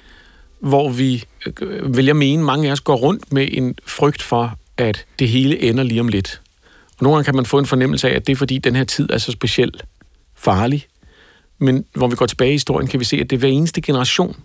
hvor 0.61 0.89
vi, 0.91 1.25
øh, 1.61 1.97
vil 1.97 2.07
jeg 2.07 2.17
mene, 2.17 2.43
mange 2.43 2.69
af 2.69 2.73
os 2.73 2.81
går 2.81 2.97
rundt 2.97 3.33
med 3.33 3.49
en 3.53 3.75
frygt 3.87 4.23
for, 4.23 4.55
at 4.77 5.05
det 5.19 5.29
hele 5.29 5.63
ender 5.63 5.85
lige 5.85 6.01
om 6.01 6.09
lidt. 6.09 6.41
Og 6.99 7.03
nogle 7.05 7.17
gange 7.17 7.25
kan 7.25 7.37
man 7.37 7.47
få 7.47 7.59
en 7.59 7.67
fornemmelse 7.67 8.11
af, 8.11 8.17
at 8.17 8.27
det 8.27 8.33
er 8.33 8.37
fordi, 8.37 8.59
den 8.59 8.77
her 8.77 8.85
tid 8.85 9.11
er 9.11 9.19
så 9.19 9.33
speciel 9.33 9.73
farlig. 10.37 10.87
Men 11.59 11.85
hvor 11.95 12.07
vi 12.09 12.17
går 12.17 12.27
tilbage 12.27 12.51
i 12.51 12.53
historien, 12.55 12.89
kan 12.89 13.01
vi 13.01 13.05
se, 13.05 13.17
at 13.17 13.31
det 13.31 13.37
er 13.37 13.41
hver 13.41 13.49
eneste 13.49 13.81
generation 13.81 14.37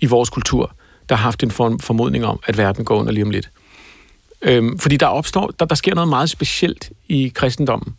i 0.00 0.06
vores 0.06 0.30
kultur, 0.30 0.72
der 1.08 1.14
har 1.14 1.22
haft 1.22 1.42
en 1.42 1.50
form- 1.50 1.78
formodning 1.78 2.24
om, 2.26 2.40
at 2.46 2.58
verden 2.58 2.84
går 2.84 2.96
under 2.96 3.12
lige 3.12 3.24
om 3.24 3.30
lidt. 3.30 3.50
Øhm, 4.42 4.78
fordi 4.78 4.96
der 4.96 5.06
opstår, 5.06 5.54
der, 5.58 5.64
der 5.64 5.74
sker 5.74 5.94
noget 5.94 6.08
meget 6.08 6.30
specielt 6.30 6.90
i 7.08 7.32
kristendommen 7.34 7.96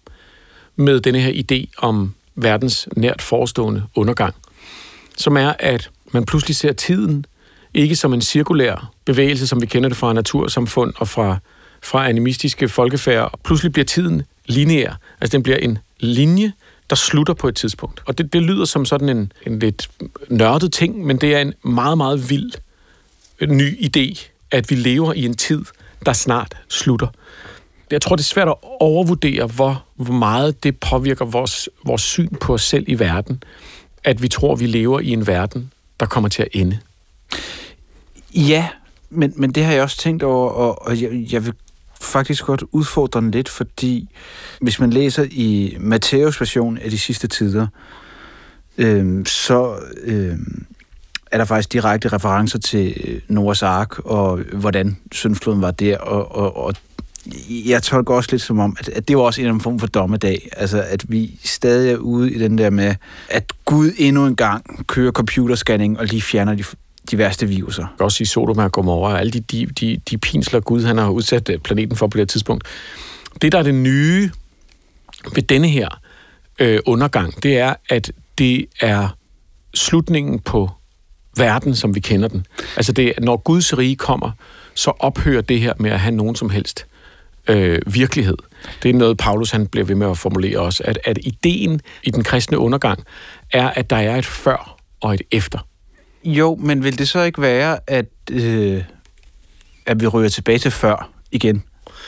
med 0.75 0.99
denne 0.99 1.19
her 1.19 1.43
idé 1.43 1.73
om 1.77 2.13
verdens 2.36 2.88
nært 2.95 3.21
forestående 3.21 3.83
undergang, 3.95 4.36
som 5.17 5.38
er, 5.38 5.53
at 5.60 5.89
man 6.12 6.25
pludselig 6.25 6.55
ser 6.55 6.73
tiden 6.73 7.25
ikke 7.73 7.95
som 7.95 8.13
en 8.13 8.21
cirkulær 8.21 8.91
bevægelse, 9.05 9.47
som 9.47 9.62
vi 9.62 9.65
kender 9.65 9.89
det 9.89 9.97
fra 9.97 10.13
natursamfund 10.13 10.93
og 10.97 11.07
fra, 11.07 11.38
fra 11.83 12.10
animistiske 12.10 12.69
folkefærd. 12.69 13.39
Pludselig 13.43 13.71
bliver 13.71 13.86
tiden 13.86 14.23
lineær. 14.45 14.93
Altså 15.21 15.38
den 15.38 15.43
bliver 15.43 15.57
en 15.57 15.77
linje, 15.99 16.53
der 16.89 16.95
slutter 16.95 17.34
på 17.34 17.47
et 17.47 17.56
tidspunkt. 17.56 18.02
Og 18.06 18.17
det, 18.17 18.34
det 18.34 18.41
lyder 18.41 18.65
som 18.65 18.86
sådan 18.86 19.10
en, 19.10 19.32
en 19.45 19.60
lidt 19.60 19.89
nørdet 20.30 20.73
ting, 20.73 21.06
men 21.06 21.17
det 21.17 21.36
er 21.36 21.39
en 21.39 21.54
meget, 21.63 21.97
meget 21.97 22.30
vild 22.30 22.52
øh, 23.39 23.50
ny 23.50 23.78
idé, 23.80 24.30
at 24.52 24.69
vi 24.69 24.76
lever 24.76 25.13
i 25.13 25.26
en 25.26 25.34
tid, 25.34 25.65
der 26.06 26.13
snart 26.13 26.58
slutter. 26.69 27.08
Jeg 27.91 28.02
tror, 28.02 28.15
det 28.15 28.23
er 28.23 28.28
svært 28.28 28.47
at 28.47 28.56
overvurdere, 28.80 29.47
hvor, 29.47 29.86
hvor 29.95 30.13
meget 30.13 30.63
det 30.63 30.80
påvirker 30.80 31.26
vores, 31.26 31.69
vores 31.86 32.02
syn 32.02 32.30
på 32.41 32.54
os 32.54 32.63
selv 32.63 32.86
i 32.88 33.00
verden, 33.00 33.43
at 34.04 34.21
vi 34.21 34.28
tror, 34.28 34.56
vi 34.56 34.65
lever 34.65 35.00
i 35.00 35.10
en 35.10 35.28
verden, 35.28 35.71
der 36.00 36.06
kommer 36.06 36.30
til 36.30 36.41
at 36.41 36.47
ende. 36.52 36.80
Ja, 38.36 38.67
men, 39.10 39.34
men 39.36 39.52
det 39.52 39.65
har 39.65 39.73
jeg 39.73 39.84
også 39.84 39.97
tænkt 39.97 40.23
over, 40.23 40.50
og, 40.50 40.88
og 40.88 41.02
jeg, 41.02 41.28
jeg 41.32 41.45
vil 41.45 41.54
faktisk 42.01 42.45
godt 42.45 42.63
udfordre 42.71 43.21
den 43.21 43.31
lidt, 43.31 43.49
fordi 43.49 44.10
hvis 44.62 44.79
man 44.79 44.89
læser 44.89 45.25
i 45.31 45.77
Matteus 45.79 46.41
version 46.41 46.77
af 46.77 46.89
de 46.89 46.99
sidste 46.99 47.27
tider, 47.27 47.67
øh, 48.77 49.25
så 49.25 49.75
øh, 50.03 50.38
er 51.31 51.38
der 51.38 51.45
faktisk 51.45 51.73
direkte 51.73 52.10
referencer 52.10 52.60
til 52.60 52.93
øh, 53.03 53.21
Noahs 53.27 53.63
ark, 53.63 53.99
og 53.99 54.39
øh, 54.39 54.60
hvordan 54.60 54.97
syndfloden 55.12 55.62
var 55.62 55.71
der, 55.71 55.97
og, 55.97 56.36
og, 56.36 56.57
og 56.57 56.73
jeg 57.49 57.83
tolker 57.83 58.13
også 58.13 58.29
lidt 58.31 58.41
som 58.41 58.60
om, 58.60 58.75
at, 58.79 58.89
at 58.89 59.07
det 59.07 59.17
var 59.17 59.23
også 59.23 59.41
en 59.41 59.45
eller 59.45 59.51
anden 59.51 59.63
form 59.63 59.79
for 59.79 59.88
dommedag. 59.88 60.49
Altså, 60.57 60.81
at 60.81 61.05
vi 61.12 61.39
stadig 61.43 61.91
er 61.91 61.97
ude 61.97 62.31
i 62.31 62.39
den 62.39 62.57
der 62.57 62.69
med, 62.69 62.95
at 63.29 63.53
Gud 63.65 63.91
endnu 63.97 64.25
en 64.25 64.36
gang 64.36 64.88
kører 64.88 65.12
computerscanning 65.12 65.99
og 65.99 66.05
lige 66.05 66.21
fjerner 66.21 66.55
de, 66.55 66.63
de 67.12 67.17
værste 67.17 67.48
viruser. 67.48 67.84
Jeg 67.84 67.98
kan 67.98 68.04
også 68.04 68.17
sige 68.17 68.28
Sodoma 68.28 68.63
og 68.63 68.72
Gomorra, 68.72 69.20
alle 69.20 69.32
de, 69.32 69.39
de, 69.39 69.65
de, 69.65 70.02
de 70.10 70.17
pinsler 70.17 70.60
Gud, 70.60 70.84
han 70.84 70.98
har 70.98 71.10
udsat 71.10 71.50
øh, 71.50 71.60
planeten 71.60 71.98
for 71.98 72.08
på 72.08 72.17
det 72.17 72.22
her 72.22 72.26
tidspunkt. 72.26 72.63
Det, 73.41 73.52
der 73.52 73.60
er 73.60 73.63
det 73.63 73.76
nye 73.76 74.32
ved 75.36 75.43
denne 75.43 75.67
her 75.67 76.00
øh, 76.60 76.80
undergang, 76.86 77.43
det 77.43 77.58
er, 77.58 77.74
at 77.89 78.12
det 78.38 78.65
er 78.82 79.17
slutningen 79.74 80.39
på 80.39 80.70
verden, 81.38 81.76
som 81.76 81.96
vi 81.96 82.00
kender 82.00 82.28
den. 82.28 82.46
Altså, 82.76 82.91
det, 82.91 83.13
når 83.22 83.38
Guds 83.38 83.78
rige 83.78 83.96
kommer, 83.96 84.32
så 84.74 84.91
ophører 85.00 85.41
det 85.41 85.60
her 85.60 85.74
med 85.80 85.91
at 85.91 86.00
have 86.00 86.15
nogen 86.15 86.36
som 86.36 86.50
helst 86.50 86.86
øh, 87.48 87.80
virkelighed. 87.88 88.38
Det 88.84 88.89
er 88.89 88.93
noget, 88.93 89.17
Paulus 89.17 89.52
han 89.52 89.67
bliver 89.67 89.86
ved 89.86 89.96
med 89.96 90.10
at 90.10 90.17
formulere 90.17 90.60
også, 90.60 90.84
at, 90.86 91.00
at 91.06 91.17
ideen 91.22 91.82
i 92.04 92.12
den 92.12 92.24
kristne 92.24 92.58
undergang 92.58 93.04
er, 93.54 93.70
at 93.70 93.89
der 93.89 93.96
er 93.98 94.15
et 94.15 94.26
før 94.26 94.78
og 95.02 95.13
et 95.13 95.22
efter. 95.32 95.60
Jo, 96.28 96.56
men 96.56 96.84
vil 96.84 97.00
det 97.00 97.10
så 97.10 97.22
ikke 97.22 97.42
være, 97.42 97.80
at, 97.88 98.06
øh, 98.32 98.84
at 99.86 100.02
vi 100.02 100.08
ryger 100.08 100.30
tilbage 100.30 100.60
til 100.60 100.72
før 100.72 101.10
igen? 101.32 101.63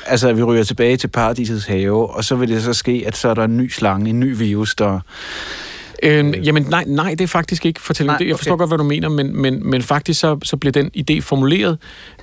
Altså, 0.06 0.30
at 0.30 0.38
vi 0.38 0.44
ryger 0.44 0.64
tilbage 0.64 0.98
til 0.98 1.08
paradisets 1.08 1.66
have, 1.66 2.10
og 2.10 2.24
så 2.24 2.36
vil 2.36 2.50
det 2.50 2.64
så 2.64 2.74
ske, 2.74 3.04
at 3.08 3.18
så 3.18 3.30
er 3.30 3.34
der 3.34 3.44
en 3.44 3.58
ny 3.58 3.70
slange, 3.70 4.10
en 4.10 4.20
ny 4.20 4.38
virus, 4.38 4.76
der 4.76 5.00
Øhm, 6.04 6.34
jamen 6.34 6.64
nej, 6.64 6.84
nej, 6.88 7.10
det 7.10 7.22
er 7.22 7.28
faktisk 7.28 7.66
ikke 7.66 7.82
fortælling. 7.82 8.20
Nej, 8.20 8.28
Jeg 8.28 8.38
forstår 8.38 8.54
okay. 8.54 8.62
godt, 8.62 8.70
hvad 8.70 8.78
du 8.78 8.84
mener, 8.84 9.10
men, 9.10 9.42
men, 9.42 9.70
men 9.70 9.82
faktisk 9.82 10.20
så, 10.20 10.40
så 10.44 10.58
bliver 10.58 10.72
den 10.72 10.92
idé 10.98 11.22
formuleret 11.22 11.78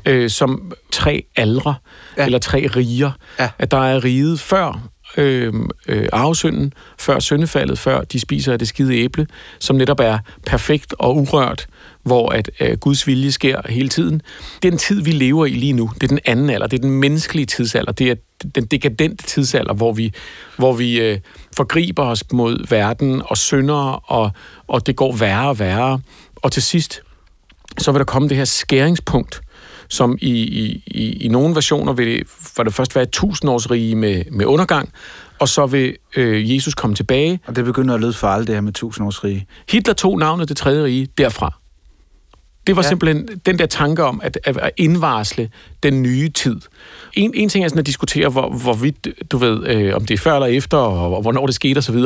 øh, 0.06 0.30
som 0.30 0.72
tre 0.92 1.24
aldre, 1.36 1.74
ja. 2.18 2.24
eller 2.24 2.38
tre 2.38 2.66
riger. 2.76 3.10
Ja. 3.38 3.50
At 3.58 3.70
der 3.70 3.84
er 3.84 4.04
riget 4.04 4.40
før 4.40 4.88
øh, 5.16 5.54
øh, 5.88 6.08
arvesynden, 6.12 6.72
før 6.98 7.18
syndefaldet, 7.18 7.78
før 7.78 8.00
de 8.00 8.20
spiser 8.20 8.52
af 8.52 8.58
det 8.58 8.68
skide 8.68 8.96
æble, 8.96 9.26
som 9.58 9.76
netop 9.76 10.00
er 10.00 10.18
perfekt 10.46 10.94
og 10.98 11.16
urørt, 11.16 11.66
hvor 12.06 12.28
at 12.28 12.50
øh, 12.60 12.78
Guds 12.78 13.06
vilje 13.06 13.30
sker 13.30 13.60
hele 13.68 13.88
tiden. 13.88 14.22
Den 14.62 14.78
tid, 14.78 15.02
vi 15.02 15.10
lever 15.10 15.46
i 15.46 15.50
lige 15.50 15.72
nu, 15.72 15.90
det 15.94 16.02
er 16.02 16.08
den 16.08 16.18
anden 16.24 16.50
alder, 16.50 16.66
det 16.66 16.78
er 16.78 16.82
den 16.82 16.90
menneskelige 16.90 17.46
tidsalder, 17.46 17.92
det 17.92 18.10
er 18.10 18.14
den 18.54 18.66
dekadente 18.66 19.24
tidsalder, 19.24 19.74
hvor 19.74 19.92
vi, 19.92 20.12
hvor 20.56 20.72
vi 20.72 21.00
øh, 21.00 21.18
forgriber 21.56 22.02
os 22.02 22.24
mod 22.32 22.68
verden 22.68 23.22
og 23.24 23.36
synder, 23.36 24.10
og, 24.12 24.30
og 24.66 24.86
det 24.86 24.96
går 24.96 25.12
værre 25.12 25.48
og 25.48 25.58
værre. 25.58 26.00
Og 26.36 26.52
til 26.52 26.62
sidst, 26.62 27.00
så 27.78 27.92
vil 27.92 27.98
der 27.98 28.04
komme 28.04 28.28
det 28.28 28.36
her 28.36 28.44
skæringspunkt, 28.44 29.40
som 29.88 30.18
i, 30.20 30.30
i, 30.30 30.82
i, 30.86 31.12
i 31.24 31.28
nogle 31.28 31.54
versioner 31.54 31.92
vil 31.92 32.06
det, 32.06 32.22
for 32.28 32.62
det 32.62 32.74
først 32.74 32.96
være 32.96 33.06
tusindårsrige 33.06 33.96
med, 33.96 34.24
med 34.30 34.46
undergang, 34.46 34.92
og 35.38 35.48
så 35.48 35.66
vil 35.66 35.96
øh, 36.16 36.54
Jesus 36.54 36.74
komme 36.74 36.96
tilbage. 36.96 37.40
Og 37.46 37.56
det 37.56 37.64
begynder 37.64 37.94
at 37.94 38.00
lyde 38.00 38.12
farligt, 38.12 38.46
det 38.46 38.56
her 38.56 38.60
med 38.60 38.72
tusindårsrige. 38.72 39.46
Hitler 39.70 39.94
tog 39.94 40.18
navnet 40.18 40.48
det 40.48 40.56
tredje 40.56 40.84
rige 40.84 41.08
derfra. 41.18 41.65
Det 42.66 42.76
var 42.76 42.82
ja. 42.82 42.88
simpelthen 42.88 43.28
den 43.46 43.58
der 43.58 43.66
tanke 43.66 44.04
om 44.04 44.20
at, 44.24 44.38
at 44.44 44.70
indvarsle 44.76 45.50
den 45.82 46.02
nye 46.02 46.28
tid. 46.28 46.60
En, 47.14 47.32
en 47.34 47.48
ting 47.48 47.64
er 47.64 47.68
sådan 47.68 47.78
at 47.78 47.86
diskutere, 47.86 48.28
hvor, 48.28 48.48
hvorvidt, 48.48 49.08
du 49.32 49.38
ved, 49.38 49.66
øh, 49.66 49.94
om 49.94 50.06
det 50.06 50.14
er 50.14 50.18
før 50.18 50.34
eller 50.34 50.46
efter, 50.46 50.76
og, 50.76 51.16
og 51.16 51.22
hvornår 51.22 51.46
det 51.46 51.54
skete 51.54 51.78
osv. 51.78 51.96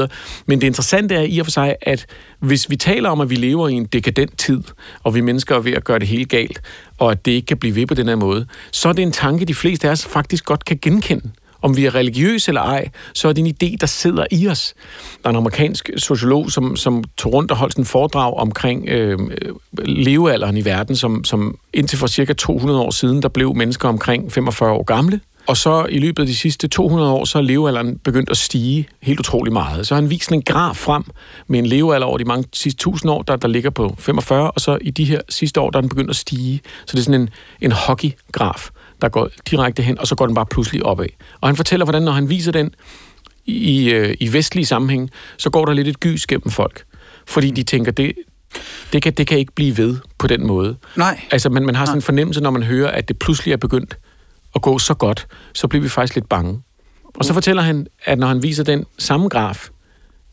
Men 0.46 0.60
det 0.60 0.66
interessante 0.66 1.14
er 1.14 1.22
i 1.22 1.38
og 1.38 1.46
for 1.46 1.50
sig, 1.50 1.76
at 1.82 2.06
hvis 2.38 2.70
vi 2.70 2.76
taler 2.76 3.10
om, 3.10 3.20
at 3.20 3.30
vi 3.30 3.34
lever 3.34 3.68
i 3.68 3.72
en 3.72 3.84
dekadent 3.84 4.38
tid, 4.38 4.62
og 5.02 5.14
vi 5.14 5.20
mennesker 5.20 5.56
er 5.56 5.60
ved 5.60 5.72
at 5.72 5.84
gøre 5.84 5.98
det 5.98 6.08
helt 6.08 6.28
galt, 6.28 6.62
og 6.98 7.10
at 7.10 7.26
det 7.26 7.32
ikke 7.32 7.46
kan 7.46 7.56
blive 7.56 7.74
ved 7.74 7.86
på 7.86 7.94
den 7.94 8.08
her 8.08 8.16
måde, 8.16 8.46
så 8.72 8.88
er 8.88 8.92
det 8.92 9.02
en 9.02 9.12
tanke, 9.12 9.44
de 9.44 9.54
fleste 9.54 9.88
af 9.88 9.92
os 9.92 10.06
faktisk 10.06 10.44
godt 10.44 10.64
kan 10.64 10.78
genkende 10.82 11.30
om 11.62 11.76
vi 11.76 11.86
er 11.86 11.94
religiøse 11.94 12.50
eller 12.50 12.62
ej, 12.62 12.88
så 13.14 13.28
er 13.28 13.32
det 13.32 13.44
en 13.46 13.54
idé, 13.62 13.76
der 13.80 13.86
sidder 13.86 14.26
i 14.30 14.48
os. 14.48 14.74
Der 15.22 15.28
er 15.28 15.30
en 15.30 15.36
amerikansk 15.36 15.90
sociolog, 15.96 16.50
som, 16.50 16.76
som 16.76 17.04
tog 17.16 17.32
rundt 17.32 17.50
og 17.50 17.56
holdt 17.56 17.76
en 17.76 17.84
foredrag 17.84 18.34
omkring 18.34 18.88
øh, 18.88 19.18
øh, 19.20 19.54
levealderen 19.84 20.56
i 20.56 20.64
verden, 20.64 20.96
som, 20.96 21.24
som 21.24 21.58
indtil 21.72 21.98
for 21.98 22.06
cirka 22.06 22.32
200 22.32 22.80
år 22.80 22.90
siden, 22.90 23.22
der 23.22 23.28
blev 23.28 23.54
mennesker 23.54 23.88
omkring 23.88 24.32
45 24.32 24.72
år 24.72 24.82
gamle. 24.82 25.20
Og 25.46 25.56
så 25.56 25.86
i 25.88 25.98
løbet 25.98 26.22
af 26.22 26.26
de 26.26 26.36
sidste 26.36 26.68
200 26.68 27.12
år, 27.12 27.24
så 27.24 27.38
er 27.38 27.42
levealderen 27.42 27.98
begyndt 27.98 28.30
at 28.30 28.36
stige 28.36 28.88
helt 29.02 29.20
utrolig 29.20 29.52
meget. 29.52 29.86
Så 29.86 29.94
har 29.94 30.02
han 30.02 30.10
vist 30.10 30.32
en 30.32 30.42
graf 30.42 30.76
frem 30.76 31.04
med 31.46 31.58
en 31.58 31.66
levealder 31.66 32.06
over 32.06 32.18
de 32.18 32.24
mange 32.24 32.48
sidste 32.52 32.78
1000 32.78 33.10
år, 33.10 33.22
der, 33.22 33.36
der 33.36 33.48
ligger 33.48 33.70
på 33.70 33.94
45, 33.98 34.50
og 34.50 34.60
så 34.60 34.78
i 34.80 34.90
de 34.90 35.04
her 35.04 35.20
sidste 35.28 35.60
år, 35.60 35.70
der 35.70 35.76
er 35.76 35.80
den 35.80 35.88
begyndt 35.88 36.10
at 36.10 36.16
stige. 36.16 36.60
Så 36.86 36.96
det 36.96 36.98
er 36.98 37.04
sådan 37.04 37.20
en, 37.20 37.28
en 37.60 37.72
hockeygraf 37.72 38.70
der 39.02 39.08
går 39.08 39.28
direkte 39.50 39.82
hen, 39.82 39.98
og 39.98 40.06
så 40.06 40.14
går 40.14 40.26
den 40.26 40.34
bare 40.34 40.46
pludselig 40.46 40.82
opad. 40.82 41.06
Og 41.40 41.48
han 41.48 41.56
fortæller, 41.56 41.86
hvordan 41.86 42.02
når 42.02 42.12
han 42.12 42.30
viser 42.30 42.52
den 42.52 42.74
i, 43.46 43.90
øh, 43.90 44.16
i 44.20 44.32
vestlige 44.32 44.66
sammenhæng, 44.66 45.10
så 45.36 45.50
går 45.50 45.64
der 45.64 45.72
lidt 45.72 45.88
et 45.88 46.00
gys 46.00 46.26
gennem 46.26 46.50
folk. 46.50 46.84
Fordi 47.26 47.50
de 47.50 47.62
tænker, 47.62 47.92
det, 47.92 48.12
det, 48.92 49.02
kan, 49.02 49.12
det 49.12 49.26
kan 49.26 49.38
ikke 49.38 49.52
blive 49.52 49.76
ved 49.76 49.96
på 50.18 50.26
den 50.26 50.46
måde. 50.46 50.76
Nej. 50.96 51.20
Altså, 51.30 51.48
man, 51.48 51.66
man 51.66 51.74
har 51.74 51.86
sådan 51.86 51.98
en 51.98 52.02
fornemmelse, 52.02 52.40
når 52.40 52.50
man 52.50 52.62
hører, 52.62 52.90
at 52.90 53.08
det 53.08 53.18
pludselig 53.18 53.52
er 53.52 53.56
begyndt 53.56 53.98
at 54.54 54.62
gå 54.62 54.78
så 54.78 54.94
godt, 54.94 55.26
så 55.54 55.68
bliver 55.68 55.82
vi 55.82 55.88
faktisk 55.88 56.14
lidt 56.14 56.28
bange. 56.28 56.62
Og 57.14 57.24
så 57.24 57.34
fortæller 57.34 57.62
han, 57.62 57.86
at 58.04 58.18
når 58.18 58.26
han 58.26 58.42
viser 58.42 58.64
den 58.64 58.84
samme 58.98 59.28
graf 59.28 59.68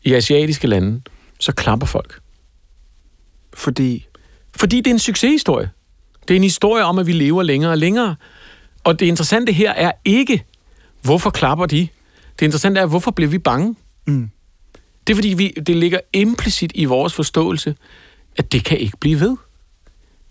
i 0.02 0.14
asiatiske 0.14 0.66
lande, 0.66 1.00
så 1.40 1.52
klapper 1.52 1.86
folk. 1.86 2.20
Fordi? 3.54 4.06
Fordi 4.56 4.76
det 4.76 4.86
er 4.86 4.94
en 4.94 4.98
succeshistorie. 4.98 5.70
Det 6.28 6.34
er 6.34 6.36
en 6.36 6.42
historie 6.42 6.84
om, 6.84 6.98
at 6.98 7.06
vi 7.06 7.12
lever 7.12 7.42
længere 7.42 7.70
og 7.70 7.78
længere. 7.78 8.16
Og 8.88 9.00
det 9.00 9.06
interessante 9.06 9.52
her 9.52 9.72
er 9.72 9.92
ikke, 10.04 10.44
hvorfor 11.02 11.30
klapper 11.30 11.66
de? 11.66 11.88
Det 12.38 12.46
interessante 12.46 12.80
er, 12.80 12.86
hvorfor 12.86 13.10
bliver 13.10 13.30
vi 13.30 13.38
bange? 13.38 13.76
Mm. 14.06 14.30
Det 15.06 15.12
er 15.12 15.14
fordi, 15.14 15.28
vi, 15.28 15.48
det 15.48 15.76
ligger 15.76 16.00
implicit 16.12 16.72
i 16.74 16.84
vores 16.84 17.14
forståelse, 17.14 17.74
at 18.36 18.52
det 18.52 18.64
kan 18.64 18.78
ikke 18.78 18.96
blive 18.96 19.20
ved. 19.20 19.36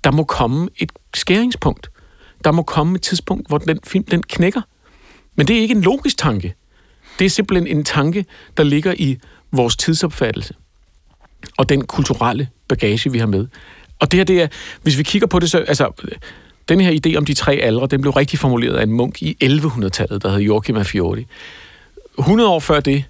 Der 0.03 0.11
må 0.11 0.23
komme 0.23 0.69
et 0.77 0.91
skæringspunkt. 1.13 1.89
Der 2.43 2.51
må 2.51 2.63
komme 2.63 2.95
et 2.95 3.01
tidspunkt, 3.01 3.47
hvor 3.47 3.57
den 3.57 3.79
film 3.83 4.03
den 4.03 4.23
knækker. 4.23 4.61
Men 5.35 5.47
det 5.47 5.57
er 5.57 5.61
ikke 5.61 5.75
en 5.75 5.81
logisk 5.81 6.17
tanke. 6.17 6.55
Det 7.19 7.25
er 7.25 7.29
simpelthen 7.29 7.77
en 7.77 7.83
tanke, 7.83 8.25
der 8.57 8.63
ligger 8.63 8.93
i 8.97 9.17
vores 9.51 9.75
tidsopfattelse 9.75 10.53
og 11.57 11.69
den 11.69 11.85
kulturelle 11.85 12.49
bagage, 12.67 13.11
vi 13.11 13.19
har 13.19 13.27
med. 13.27 13.47
Og 13.99 14.11
det 14.11 14.17
her, 14.17 14.25
det 14.25 14.41
er, 14.41 14.47
hvis 14.81 14.97
vi 14.97 15.03
kigger 15.03 15.27
på 15.27 15.39
det, 15.39 15.51
så, 15.51 15.57
altså, 15.57 15.91
den 16.69 16.79
her 16.81 16.91
idé 16.91 17.17
om 17.17 17.25
de 17.25 17.33
tre 17.33 17.53
aldre, 17.53 17.87
den 17.87 18.01
blev 18.01 18.11
rigtig 18.11 18.39
formuleret 18.39 18.75
af 18.75 18.83
en 18.83 18.91
munk 18.91 19.21
i 19.21 19.37
1100-tallet, 19.43 20.23
der 20.23 20.29
hed 20.29 20.39
Joachim 20.39 20.75
af 20.75 20.85
Fiori. 20.85 21.25
100 22.19 22.49
år 22.49 22.59
før 22.59 22.79
det, 22.79 23.03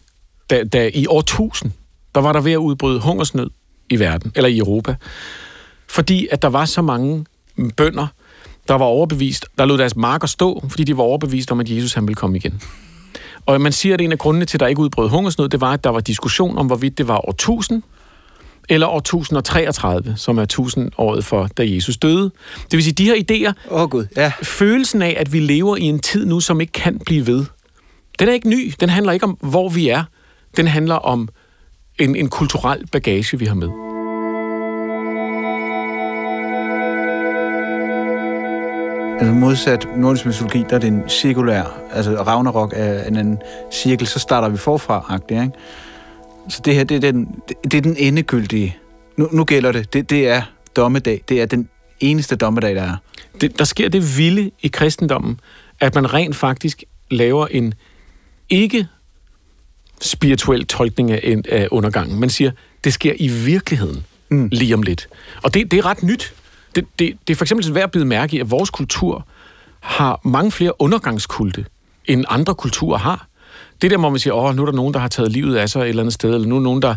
da, 0.50 0.64
da 0.64 0.90
i 0.94 1.08
år 1.08 1.20
1000, 1.20 1.72
der 2.16 2.22
var 2.22 2.34
der 2.34 2.42
ved 2.42 2.52
at 2.52 2.58
udbryde 2.58 3.00
hungersnød 3.00 3.50
i 3.90 4.00
verden, 4.00 4.32
eller 4.36 4.50
i 4.50 4.58
Europa. 4.58 4.96
Fordi 5.88 6.28
at 6.32 6.42
der 6.42 6.48
var 6.48 6.66
så 6.66 6.82
mange 6.82 7.26
bønder, 7.78 8.08
der 8.68 8.74
var 8.74 8.86
overbevist, 8.86 9.46
der 9.58 9.66
lod 9.66 9.78
deres 9.78 9.96
marker 9.96 10.28
stå, 10.28 10.66
fordi 10.70 10.84
de 10.84 10.98
var 10.98 11.04
overbevist 11.04 11.52
om, 11.52 11.60
at 11.60 11.70
Jesus 11.70 11.94
han 11.94 12.08
ville 12.08 12.16
komme 12.16 12.38
igen. 12.38 12.62
Og 13.46 13.62
man 13.62 13.72
siger, 13.72 13.94
at 13.94 14.02
en 14.02 14.12
af 14.12 14.18
grundene 14.18 14.46
til, 14.46 14.58
at 14.58 14.60
der 14.60 14.68
ikke 14.68 14.82
udbrød 14.82 15.10
hungersnød, 15.10 15.50
det 15.50 15.62
var, 15.62 15.74
at 15.74 15.84
der 15.84 15.90
var 15.90 16.00
diskussion 16.00 16.58
om, 16.58 16.68
hvorvidt 16.68 16.98
det 16.98 17.08
var 17.08 17.28
år 17.28 17.32
1000, 17.32 17.84
eller 18.70 18.88
år 18.88 18.98
1033, 18.98 20.14
som 20.18 20.38
er 20.38 20.46
1000-året 20.54 21.26
for, 21.26 21.48
da 21.58 21.64
Jesus 21.66 21.98
døde. 21.98 22.32
Det 22.72 22.72
vil 22.72 22.84
sige, 22.84 22.94
de 22.94 23.06
her 23.06 23.16
idéer, 23.16 23.54
oh, 23.70 23.90
God. 23.90 24.06
Ja. 24.16 24.32
følelsen 24.44 25.02
af, 25.02 25.16
at 25.20 25.34
vi 25.34 25.40
lever 25.40 25.76
i 25.76 25.82
en 25.82 26.00
tid 26.00 26.26
nu, 26.26 26.40
som 26.40 26.62
ikke 26.62 26.74
kan 26.74 27.00
blive 27.06 27.28
ved, 27.28 27.46
den 28.20 28.30
er 28.30 28.34
ikke 28.34 28.50
ny. 28.50 28.74
Den 28.80 28.90
handler 28.90 29.14
ikke 29.14 29.26
om, 29.26 29.38
hvor 29.42 29.70
vi 29.70 29.90
er. 29.90 30.04
Den 30.58 30.68
handler 30.68 30.96
om 30.96 31.30
en, 32.00 32.16
en 32.16 32.30
kulturel 32.30 32.88
bagage, 32.92 33.40
vi 33.40 33.46
har 33.46 33.56
med. 33.56 33.70
Altså 39.20 39.34
modsat 39.34 39.88
nordisk 39.96 40.26
mytologi, 40.26 40.66
der 40.70 40.76
er 40.76 40.80
det 40.80 40.88
en 40.88 41.10
cirkulær, 41.10 41.80
altså 41.94 42.24
Ragnarok 42.24 42.74
er 42.76 43.04
en, 43.04 43.16
en 43.16 43.38
cirkel, 43.72 44.08
så 44.08 44.20
starter 44.20 44.50
vi 44.50 44.58
forfra, 44.58 45.20
ikke? 45.30 45.52
Så 46.50 46.62
det 46.66 46.76
her, 46.76 46.84
det 46.84 46.96
er 47.04 47.12
den, 47.12 47.28
det 47.64 47.74
er 47.74 47.82
den 47.82 47.96
endegyldige. 47.98 48.78
Nu, 49.18 49.30
nu 49.32 49.44
gælder 49.44 49.72
det. 49.72 49.94
det. 49.94 50.10
Det 50.10 50.28
er 50.28 50.42
dommedag. 50.76 51.24
Det 51.30 51.42
er 51.42 51.46
den 51.46 51.70
eneste 52.00 52.36
dommedag, 52.36 52.76
der 52.76 52.82
er. 52.82 52.96
Det, 53.42 53.60
der 53.60 53.66
sker 53.66 53.90
det 53.90 54.18
vilde 54.18 54.52
i 54.62 54.68
kristendommen, 54.68 55.40
at 55.80 55.96
man 55.96 56.14
rent 56.14 56.36
faktisk 56.36 56.84
laver 57.12 57.48
en 57.48 57.74
ikke 58.50 58.88
spirituel 60.02 60.66
tolkning 60.66 61.12
af, 61.12 61.38
af 61.50 61.68
undergangen. 61.72 62.20
Man 62.20 62.30
siger, 62.30 62.52
det 62.84 62.94
sker 62.94 63.14
i 63.16 63.28
virkeligheden 63.28 64.06
mm. 64.30 64.50
lige 64.52 64.74
om 64.74 64.82
lidt. 64.82 65.08
Og 65.44 65.54
det, 65.54 65.72
det 65.72 65.80
er 65.80 65.86
ret 65.86 66.04
nyt. 66.04 66.34
Det, 66.76 66.86
det, 67.00 67.18
det 67.28 67.34
er 67.34 67.38
for 67.38 67.46
eksempel 67.46 67.76
værd 67.76 67.84
at 67.84 67.92
blive 67.92 68.06
mærke 68.06 68.36
i, 68.36 68.40
at 68.40 68.52
vores 68.52 68.70
kultur 68.70 69.28
har 69.80 70.22
mange 70.24 70.52
flere 70.52 70.82
undergangskulte, 70.82 71.66
end 72.06 72.26
andre 72.30 72.56
kulturer 72.56 72.98
har 72.98 73.27
det 73.82 73.92
der, 73.92 73.98
hvor 73.98 74.10
man 74.10 74.20
siger, 74.20 74.34
åh, 74.34 74.56
nu 74.56 74.62
er 74.62 74.66
der 74.66 74.74
nogen, 74.74 74.94
der 74.94 75.00
har 75.00 75.08
taget 75.08 75.32
livet 75.32 75.56
af 75.56 75.70
sig 75.70 75.82
et 75.82 75.90
eller 75.90 76.04
andet 76.04 76.14
sted, 76.14 76.34
eller 76.34 76.48
nu 76.48 76.56
er 76.56 76.62
nogen, 76.62 76.82
der, 76.82 76.96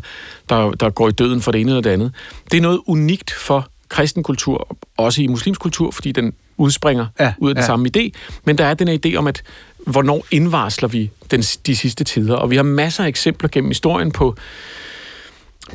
der, 0.49 0.71
der 0.71 0.91
går 0.91 1.09
i 1.09 1.13
døden 1.13 1.41
for 1.41 1.53
det 1.53 1.61
ene 1.61 1.71
eller 1.71 1.83
det 1.83 1.91
andet. 1.91 2.13
Det 2.51 2.59
er 2.59 2.63
noget 2.63 2.81
unikt 2.87 3.31
for 3.31 3.69
kristen 3.89 4.23
kultur, 4.23 4.77
også 4.97 5.23
i 5.23 5.27
muslimsk 5.27 5.61
kultur, 5.61 5.91
fordi 5.91 6.13
den 6.13 6.33
udspringer 6.57 7.07
ja, 7.21 7.33
ud 7.39 7.49
af 7.49 7.55
den 7.55 7.63
ja. 7.63 7.67
samme 7.67 7.89
idé. 7.97 8.11
Men 8.45 8.59
der 8.59 8.65
er 8.65 8.75
den 8.75 8.89
her 8.89 8.99
idé 9.07 9.17
om, 9.17 9.27
at 9.27 9.43
hvornår 9.87 10.27
indvarsler 10.31 10.89
vi 10.89 11.11
den, 11.31 11.41
de 11.41 11.77
sidste 11.77 12.05
tider? 12.05 12.35
Og 12.35 12.51
vi 12.51 12.57
har 12.57 12.63
masser 12.63 13.05
af 13.05 13.09
eksempler 13.09 13.49
gennem 13.49 13.71
historien 13.71 14.13
på, 14.13 14.37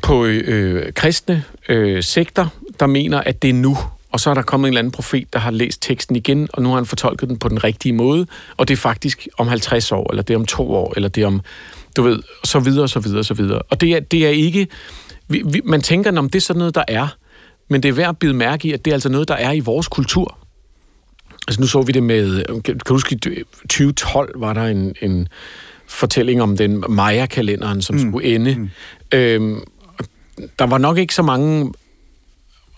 på 0.02 0.26
øh, 0.26 0.94
kristne 0.94 1.44
øh, 1.70 2.04
sekter, 2.04 2.48
der 2.80 2.88
mener, 2.88 3.22
at 3.22 3.41
det 3.41 3.50
er 3.50 3.54
nu, 3.54 3.78
og 4.15 4.19
så 4.19 4.30
er 4.30 4.34
der 4.34 4.41
kommet 4.41 4.67
en 4.67 4.71
eller 4.71 4.80
anden 4.80 4.91
profet, 4.91 5.34
der 5.34 5.39
har 5.39 5.51
læst 5.51 5.82
teksten 5.82 6.15
igen, 6.15 6.47
og 6.54 6.62
nu 6.62 6.69
har 6.69 6.75
han 6.75 6.86
fortolket 6.86 7.30
den 7.30 7.39
på 7.39 7.49
den 7.49 7.63
rigtige 7.63 7.93
måde, 7.93 8.28
og 8.58 8.67
det 8.67 8.73
er 8.73 8.78
faktisk 8.78 9.28
om 9.38 9.47
50 9.47 9.91
år, 9.91 10.12
eller 10.12 10.23
det 10.23 10.34
er 10.34 10.38
om 10.38 10.45
to 10.45 10.71
år, 10.71 10.93
eller 10.95 11.10
det 11.10 11.23
er 11.23 11.28
om, 11.28 11.41
du 11.97 12.04
ved, 12.04 12.19
så 12.43 12.60
videre, 12.60 12.88
så 12.88 12.99
videre, 12.99 13.23
så 13.23 13.34
videre. 13.34 13.62
Og 13.62 13.82
det 13.82 13.89
er, 13.89 13.99
det 13.99 14.25
er 14.25 14.30
ikke, 14.30 14.67
vi, 15.28 15.43
vi, 15.45 15.62
man 15.65 15.82
tænker, 15.82 16.17
om 16.17 16.30
det 16.30 16.39
er 16.39 16.41
sådan 16.41 16.58
noget, 16.58 16.75
der 16.75 16.84
er, 16.88 17.08
men 17.69 17.84
det 17.84 17.89
er 17.89 17.93
værd 17.93 18.10
at 18.10 18.17
bide 18.17 18.34
mærke 18.34 18.67
i, 18.67 18.71
at 18.71 18.86
det 18.86 18.91
er 18.91 18.95
altså 18.95 19.10
noget, 19.10 19.28
der 19.28 19.36
er 19.36 19.51
i 19.51 19.60
vores 19.60 19.88
kultur. 19.88 20.38
Altså 21.47 21.62
nu 21.62 21.67
så 21.67 21.82
vi 21.82 21.91
det 21.91 22.04
med, 22.04 22.62
kan 22.62 22.78
du 22.78 22.93
huske, 22.93 23.15
i 23.15 23.43
2012 23.62 24.39
var 24.39 24.54
der 24.54 24.63
en, 24.63 24.95
en 25.01 25.28
fortælling 25.88 26.41
om 26.41 26.58
den 26.58 26.84
Maya-kalenderen, 26.89 27.82
som 27.82 27.95
mm. 27.95 28.10
skulle 28.10 28.36
ende. 28.36 28.56
Mm. 28.56 28.69
Øhm, 29.12 29.63
der 30.60 30.65
var 30.65 30.78
nok 30.78 30.97
ikke 30.97 31.15
så 31.15 31.21
mange 31.21 31.71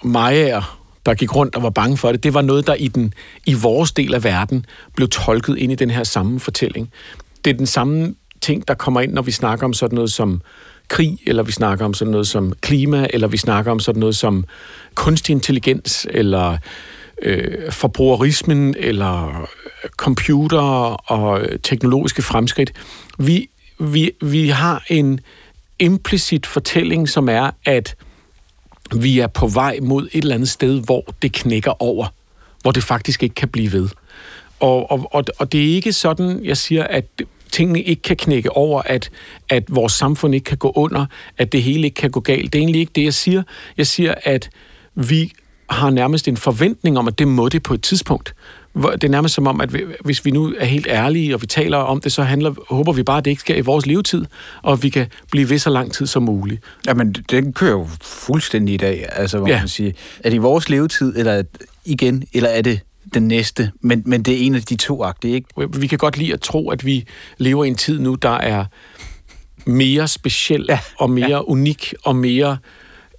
Mayaer, 0.03 0.76
der 1.07 1.15
gik 1.15 1.35
rundt 1.35 1.55
og 1.55 1.63
var 1.63 1.69
bange 1.69 1.97
for 1.97 2.11
det, 2.11 2.23
det 2.23 2.33
var 2.33 2.41
noget, 2.41 2.67
der 2.67 2.73
i, 2.73 2.87
den, 2.87 3.13
i 3.45 3.53
vores 3.53 3.91
del 3.91 4.13
af 4.13 4.23
verden 4.23 4.65
blev 4.95 5.09
tolket 5.09 5.57
ind 5.57 5.71
i 5.71 5.75
den 5.75 5.89
her 5.89 6.03
samme 6.03 6.39
fortælling. 6.39 6.89
Det 7.45 7.53
er 7.53 7.57
den 7.57 7.65
samme 7.65 8.15
ting, 8.41 8.67
der 8.67 8.73
kommer 8.73 9.01
ind, 9.01 9.13
når 9.13 9.21
vi 9.21 9.31
snakker 9.31 9.65
om 9.65 9.73
sådan 9.73 9.95
noget 9.95 10.11
som 10.11 10.41
krig, 10.87 11.19
eller 11.27 11.43
vi 11.43 11.51
snakker 11.51 11.85
om 11.85 11.93
sådan 11.93 12.11
noget 12.11 12.27
som 12.27 12.53
klima, 12.61 13.07
eller 13.13 13.27
vi 13.27 13.37
snakker 13.37 13.71
om 13.71 13.79
sådan 13.79 13.99
noget 13.99 14.15
som 14.15 14.45
kunstig 14.95 15.33
intelligens, 15.33 16.07
eller 16.09 16.57
øh, 17.21 17.71
forbrugerismen, 17.71 18.75
eller 18.79 19.47
computer 19.97 20.59
og 21.11 21.41
øh, 21.41 21.59
teknologiske 21.63 22.21
fremskridt. 22.21 22.73
Vi, 23.19 23.49
vi, 23.79 24.11
vi 24.21 24.49
har 24.49 24.83
en 24.87 25.19
implicit 25.79 26.45
fortælling, 26.45 27.09
som 27.09 27.29
er, 27.29 27.51
at 27.65 27.95
vi 28.95 29.19
er 29.19 29.27
på 29.27 29.47
vej 29.47 29.79
mod 29.81 30.07
et 30.11 30.21
eller 30.21 30.35
andet 30.35 30.49
sted, 30.49 30.83
hvor 30.83 31.05
det 31.21 31.33
knækker 31.33 31.81
over, 31.81 32.07
hvor 32.61 32.71
det 32.71 32.83
faktisk 32.83 33.23
ikke 33.23 33.35
kan 33.35 33.49
blive 33.49 33.71
ved. 33.71 33.89
Og, 34.59 34.91
og, 34.91 35.09
og, 35.11 35.23
og 35.39 35.51
det 35.51 35.69
er 35.69 35.75
ikke 35.75 35.93
sådan, 35.93 36.45
jeg 36.45 36.57
siger, 36.57 36.83
at 36.83 37.05
tingene 37.51 37.81
ikke 37.81 38.01
kan 38.01 38.17
knække 38.17 38.51
over, 38.51 38.81
at, 38.81 39.09
at 39.49 39.63
vores 39.69 39.93
samfund 39.93 40.35
ikke 40.35 40.43
kan 40.43 40.57
gå 40.57 40.71
under, 40.75 41.05
at 41.37 41.51
det 41.51 41.63
hele 41.63 41.83
ikke 41.83 41.95
kan 41.95 42.11
gå 42.11 42.19
galt. 42.19 42.53
Det 42.53 42.59
er 42.59 42.63
egentlig 42.63 42.79
ikke 42.79 42.93
det, 42.95 43.03
jeg 43.03 43.13
siger. 43.13 43.43
Jeg 43.77 43.87
siger, 43.87 44.15
at 44.23 44.49
vi 44.95 45.31
har 45.69 45.89
nærmest 45.89 46.27
en 46.27 46.37
forventning 46.37 46.97
om, 46.97 47.07
at 47.07 47.19
det 47.19 47.27
må 47.27 47.49
det 47.49 47.63
på 47.63 47.73
et 47.73 47.81
tidspunkt. 47.81 48.33
Det 48.75 49.03
er 49.03 49.09
nærmest 49.09 49.35
som 49.35 49.47
om, 49.47 49.61
at 49.61 49.69
hvis 50.05 50.25
vi 50.25 50.31
nu 50.31 50.53
er 50.57 50.65
helt 50.65 50.87
ærlige, 50.89 51.35
og 51.35 51.41
vi 51.41 51.47
taler 51.47 51.77
om 51.77 52.01
det, 52.01 52.11
så 52.11 52.23
handler, 52.23 52.53
håber 52.69 52.93
vi 52.93 53.03
bare, 53.03 53.17
at 53.17 53.25
det 53.25 53.31
ikke 53.31 53.41
sker 53.41 53.55
i 53.55 53.61
vores 53.61 53.85
levetid, 53.85 54.25
og 54.61 54.83
vi 54.83 54.89
kan 54.89 55.07
blive 55.31 55.49
ved 55.49 55.59
så 55.59 55.69
lang 55.69 55.93
tid 55.93 56.07
som 56.07 56.23
muligt. 56.23 56.63
Jamen, 56.87 57.15
den 57.31 57.53
kører 57.53 57.71
jo 57.71 57.87
fuldstændig 58.01 58.73
i 58.73 58.77
dag, 58.77 59.05
altså, 59.11 59.37
hvor 59.37 59.47
ja. 59.47 59.59
man 59.59 59.67
siger, 59.67 59.91
er 60.23 60.29
det 60.29 60.35
i 60.35 60.39
vores 60.39 60.69
levetid, 60.69 61.13
eller 61.17 61.43
igen, 61.85 62.23
eller 62.33 62.49
er 62.49 62.61
det 62.61 62.79
den 63.13 63.27
næste, 63.27 63.71
men, 63.81 64.03
men 64.05 64.23
det 64.23 64.33
er 64.33 64.45
en 64.45 64.55
af 64.55 64.61
de 64.61 64.75
to 64.75 65.03
agtige, 65.03 65.35
ikke? 65.35 65.79
Vi 65.79 65.87
kan 65.87 65.97
godt 65.97 66.17
lide 66.17 66.33
at 66.33 66.41
tro, 66.41 66.69
at 66.69 66.85
vi 66.85 67.05
lever 67.37 67.63
i 67.63 67.67
en 67.67 67.75
tid 67.75 67.99
nu, 67.99 68.15
der 68.15 68.29
er 68.29 68.65
mere 69.65 70.07
speciel 70.07 70.65
ja, 70.69 70.79
og 70.97 71.09
mere 71.09 71.29
ja. 71.29 71.41
unik 71.41 71.93
og 72.03 72.15
mere 72.15 72.57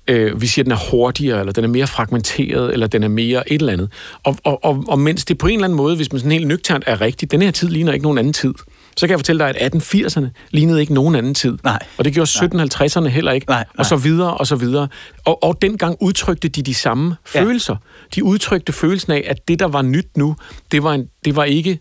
øh, 0.09 0.41
vi 0.41 0.47
siger, 0.47 0.63
at 0.63 0.67
den 0.67 0.73
er 0.73 0.91
hurtigere, 0.91 1.41
eller 1.41 1.53
den 1.53 1.65
er 1.65 1.69
mere 1.69 1.87
fragmenteret, 1.87 2.73
eller 2.73 2.87
den 2.87 3.03
er 3.03 3.09
mere 3.09 3.53
et 3.53 3.61
eller 3.61 3.73
andet. 3.73 3.93
Og, 4.23 4.37
og, 4.45 4.65
og, 4.65 4.85
og 4.89 4.99
mens 4.99 5.25
det 5.25 5.39
på 5.39 5.47
en 5.47 5.55
eller 5.55 5.65
anden 5.65 5.77
måde, 5.77 5.97
hvis 5.97 6.13
man 6.13 6.19
sådan 6.19 6.33
helt 6.33 6.47
nøgternt 6.47 6.85
er 6.87 7.01
rigtigt, 7.01 7.33
den 7.33 7.43
her 7.43 7.51
tid 7.51 7.69
ligner 7.69 7.93
ikke 7.93 8.03
nogen 8.03 8.19
anden 8.19 8.33
tid, 8.33 8.55
så 8.97 9.07
kan 9.07 9.11
jeg 9.11 9.19
fortælle 9.19 9.45
dig, 9.45 9.57
at 9.57 9.75
1880'erne 9.75 10.27
lignede 10.51 10.81
ikke 10.81 10.95
nogen 10.95 11.15
anden 11.15 11.35
tid. 11.35 11.59
Nej. 11.65 11.79
Og 11.99 12.05
det 12.05 12.13
gjorde 12.13 12.31
1750'erne 12.31 13.09
heller 13.09 13.33
ikke. 13.33 13.47
Nej, 13.49 13.57
nej. 13.57 13.67
Og 13.79 13.87
så 13.87 13.97
videre, 13.97 14.35
og 14.35 14.47
så 14.47 14.57
videre. 14.57 14.89
Og, 15.25 15.43
og 15.43 15.63
dengang 15.63 15.97
udtrykte 16.01 16.49
de 16.49 16.63
de 16.63 16.75
samme 16.75 17.17
ja. 17.35 17.43
følelser. 17.43 17.77
De 18.15 18.25
udtrykte 18.25 18.73
følelsen 18.73 19.13
af, 19.13 19.25
at 19.27 19.49
det, 19.49 19.59
der 19.59 19.67
var 19.67 19.83
nyt 19.83 20.17
nu, 20.17 20.37
det 20.73 20.83
var, 20.83 20.95
en, 20.95 21.09
det 21.25 21.37
var 21.37 21.45
ikke 21.45 21.79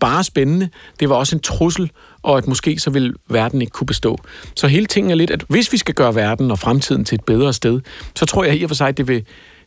bare 0.00 0.24
spændende, 0.24 0.68
det 1.00 1.08
var 1.08 1.14
også 1.14 1.36
en 1.36 1.42
trussel, 1.42 1.90
og 2.22 2.38
at 2.38 2.46
måske 2.46 2.78
så 2.78 2.90
vil 2.90 3.14
verden 3.28 3.60
ikke 3.60 3.70
kunne 3.70 3.86
bestå. 3.86 4.18
Så 4.56 4.66
hele 4.66 4.86
tingen 4.86 5.10
er 5.10 5.14
lidt, 5.14 5.30
at 5.30 5.44
hvis 5.48 5.72
vi 5.72 5.78
skal 5.78 5.94
gøre 5.94 6.14
verden 6.14 6.50
og 6.50 6.58
fremtiden 6.58 7.04
til 7.04 7.14
et 7.14 7.24
bedre 7.24 7.52
sted, 7.52 7.80
så 8.14 8.26
tror 8.26 8.44
jeg 8.44 8.56
i 8.56 8.62
og 8.62 8.70
for 8.70 8.74
sig, 8.74 8.96
det 8.96 9.08
vil, 9.08 9.24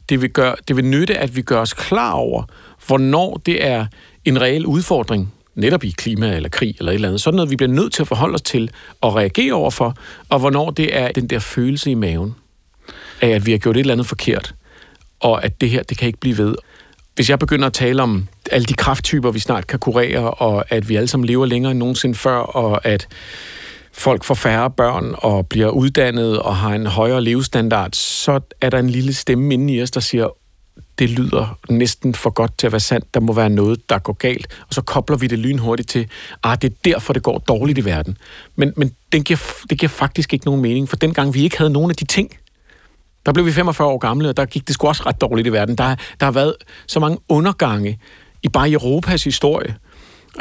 det 0.09 0.21
vil, 0.21 0.29
gøre, 0.29 0.55
det 0.67 0.75
vil 0.75 0.85
nytte, 0.85 1.17
at 1.17 1.35
vi 1.35 1.41
gør 1.41 1.61
os 1.61 1.73
klar 1.73 2.11
over, 2.11 2.43
hvornår 2.87 3.41
det 3.45 3.65
er 3.65 3.85
en 4.25 4.41
reel 4.41 4.65
udfordring, 4.65 5.33
netop 5.55 5.83
i 5.83 5.89
klima 5.89 6.35
eller 6.35 6.49
krig 6.49 6.75
eller 6.79 6.91
et 6.91 6.95
eller 6.95 7.07
andet. 7.07 7.21
Sådan 7.21 7.35
noget, 7.35 7.51
vi 7.51 7.55
bliver 7.55 7.71
nødt 7.71 7.93
til 7.93 8.01
at 8.01 8.07
forholde 8.07 8.35
os 8.35 8.41
til 8.41 8.71
og 9.01 9.15
reagere 9.15 9.53
overfor, 9.53 9.97
og 10.29 10.39
hvornår 10.39 10.69
det 10.69 10.97
er 10.97 11.11
den 11.11 11.27
der 11.27 11.39
følelse 11.39 11.91
i 11.91 11.93
maven 11.93 12.35
af, 13.21 13.29
at 13.29 13.45
vi 13.45 13.51
har 13.51 13.57
gjort 13.57 13.75
et 13.75 13.79
eller 13.79 13.93
andet 13.93 14.07
forkert, 14.07 14.55
og 15.19 15.43
at 15.43 15.61
det 15.61 15.69
her, 15.69 15.83
det 15.83 15.97
kan 15.97 16.07
ikke 16.07 16.19
blive 16.19 16.37
ved. 16.37 16.55
Hvis 17.19 17.29
jeg 17.29 17.39
begynder 17.39 17.67
at 17.67 17.73
tale 17.73 18.03
om 18.03 18.27
alle 18.51 18.65
de 18.65 18.73
krafttyper, 18.73 19.31
vi 19.31 19.39
snart 19.39 19.67
kan 19.67 19.79
kurere, 19.79 20.31
og 20.31 20.65
at 20.69 20.89
vi 20.89 20.95
alle 20.95 21.07
sammen 21.07 21.27
lever 21.27 21.45
længere 21.45 21.71
end 21.71 21.79
nogensinde 21.79 22.15
før, 22.15 22.37
og 22.37 22.85
at 22.85 23.07
folk 23.93 24.23
får 24.23 24.35
færre 24.35 24.71
børn 24.71 25.15
og 25.17 25.47
bliver 25.47 25.69
uddannet 25.69 26.39
og 26.39 26.55
har 26.55 26.75
en 26.75 26.85
højere 26.85 27.21
levestandard, 27.23 27.89
så 27.93 28.39
er 28.61 28.69
der 28.69 28.79
en 28.79 28.89
lille 28.89 29.13
stemme 29.13 29.53
inde 29.53 29.73
i 29.73 29.81
os, 29.81 29.91
der 29.91 29.99
siger, 29.99 30.27
det 30.99 31.09
lyder 31.09 31.57
næsten 31.69 32.15
for 32.15 32.29
godt 32.29 32.57
til 32.57 32.67
at 32.67 32.71
være 32.73 32.79
sandt. 32.79 33.13
Der 33.13 33.19
må 33.19 33.33
være 33.33 33.49
noget, 33.49 33.89
der 33.89 33.99
går 33.99 34.13
galt. 34.13 34.47
Og 34.67 34.73
så 34.73 34.81
kobler 34.81 35.17
vi 35.17 35.27
det 35.27 35.39
lynhurtigt 35.39 35.89
til, 35.89 36.07
ah, 36.43 36.57
det 36.61 36.71
er 36.71 36.75
derfor, 36.85 37.13
det 37.13 37.23
går 37.23 37.37
dårligt 37.37 37.77
i 37.77 37.85
verden. 37.85 38.17
Men, 38.55 38.73
men 38.77 38.91
det, 39.11 39.25
giver, 39.25 39.39
det 39.69 39.79
giver 39.79 39.89
faktisk 39.89 40.33
ikke 40.33 40.45
nogen 40.45 40.61
mening, 40.61 40.89
for 40.89 40.95
dengang 40.95 41.33
vi 41.33 41.43
ikke 41.43 41.57
havde 41.57 41.71
nogen 41.71 41.91
af 41.91 41.95
de 41.95 42.05
ting, 42.05 42.37
der 43.25 43.33
blev 43.33 43.45
vi 43.45 43.51
45 43.51 43.87
år 43.87 43.97
gamle, 43.97 44.29
og 44.29 44.37
der 44.37 44.45
gik 44.45 44.67
det 44.67 44.73
sgu 44.73 44.87
også 44.87 45.03
ret 45.05 45.21
dårligt 45.21 45.47
i 45.47 45.51
verden. 45.51 45.75
Der, 45.75 45.95
der 46.19 46.25
har 46.25 46.31
været 46.31 46.55
så 46.87 46.99
mange 46.99 47.17
undergange 47.29 47.99
i 48.43 48.49
bare 48.49 48.71
Europas 48.71 49.23
historie. 49.23 49.75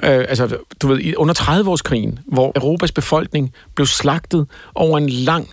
Øh, 0.03 0.25
altså, 0.29 0.57
du 0.83 0.89
ved, 0.89 1.15
under 1.17 1.35
30-årskrigen, 1.35 2.19
hvor 2.27 2.53
Europas 2.57 2.93
befolkning 2.93 3.53
blev 3.75 3.87
slagtet 3.87 4.47
over 4.75 4.99
en 4.99 5.09
lang, 5.09 5.49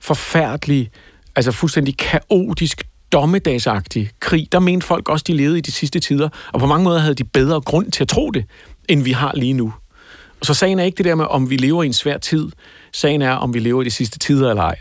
forfærdelig, 0.00 0.90
altså 1.36 1.52
fuldstændig 1.52 1.96
kaotisk, 1.96 2.82
dommedagsagtig 3.12 4.10
krig. 4.20 4.48
Der 4.52 4.58
mente 4.58 4.86
folk 4.86 5.08
også, 5.08 5.24
de 5.28 5.32
levede 5.32 5.58
i 5.58 5.60
de 5.60 5.72
sidste 5.72 6.00
tider, 6.00 6.28
og 6.52 6.60
på 6.60 6.66
mange 6.66 6.84
måder 6.84 6.98
havde 6.98 7.14
de 7.14 7.24
bedre 7.24 7.60
grund 7.60 7.92
til 7.92 8.04
at 8.04 8.08
tro 8.08 8.30
det, 8.30 8.44
end 8.88 9.02
vi 9.02 9.12
har 9.12 9.32
lige 9.34 9.52
nu. 9.52 9.72
Så 10.42 10.54
sagen 10.54 10.78
er 10.78 10.84
ikke 10.84 10.96
det 10.96 11.04
der 11.04 11.14
med, 11.14 11.24
om 11.24 11.50
vi 11.50 11.56
lever 11.56 11.82
i 11.82 11.86
en 11.86 11.92
svær 11.92 12.18
tid. 12.18 12.48
Sagen 12.92 13.22
er, 13.22 13.32
om 13.32 13.54
vi 13.54 13.58
lever 13.58 13.82
i 13.82 13.84
de 13.84 13.90
sidste 13.90 14.18
tider 14.18 14.50
eller 14.50 14.62
ej. 14.62 14.76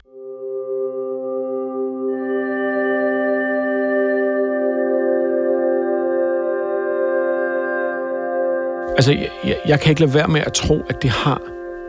Altså, 8.96 9.12
jeg, 9.44 9.58
jeg 9.68 9.80
kan 9.80 9.90
ikke 9.90 10.02
lade 10.02 10.14
være 10.14 10.28
med 10.28 10.42
at 10.42 10.54
tro, 10.54 10.82
at 10.90 11.02
det 11.02 11.10
har 11.10 11.42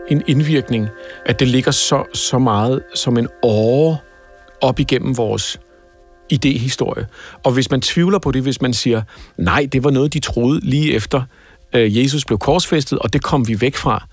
en 0.09 0.23
indvirkning, 0.27 0.89
at 1.25 1.39
det 1.39 1.47
ligger 1.47 1.71
så, 1.71 2.03
så 2.13 2.39
meget 2.39 2.83
som 2.95 3.17
en 3.17 3.27
åre 3.43 3.97
op 4.61 4.79
igennem 4.79 5.17
vores 5.17 5.59
idehistorie. 6.29 7.07
Og 7.43 7.51
hvis 7.51 7.71
man 7.71 7.81
tvivler 7.81 8.19
på 8.19 8.31
det, 8.31 8.41
hvis 8.41 8.61
man 8.61 8.73
siger, 8.73 9.01
nej, 9.37 9.67
det 9.71 9.83
var 9.83 9.89
noget, 9.89 10.13
de 10.13 10.19
troede 10.19 10.59
lige 10.59 10.93
efter 10.93 11.21
øh, 11.73 11.97
Jesus 11.97 12.25
blev 12.25 12.37
korsfæstet, 12.37 12.99
og 12.99 13.13
det 13.13 13.23
kom 13.23 13.47
vi 13.47 13.61
væk 13.61 13.75
fra, 13.75 14.07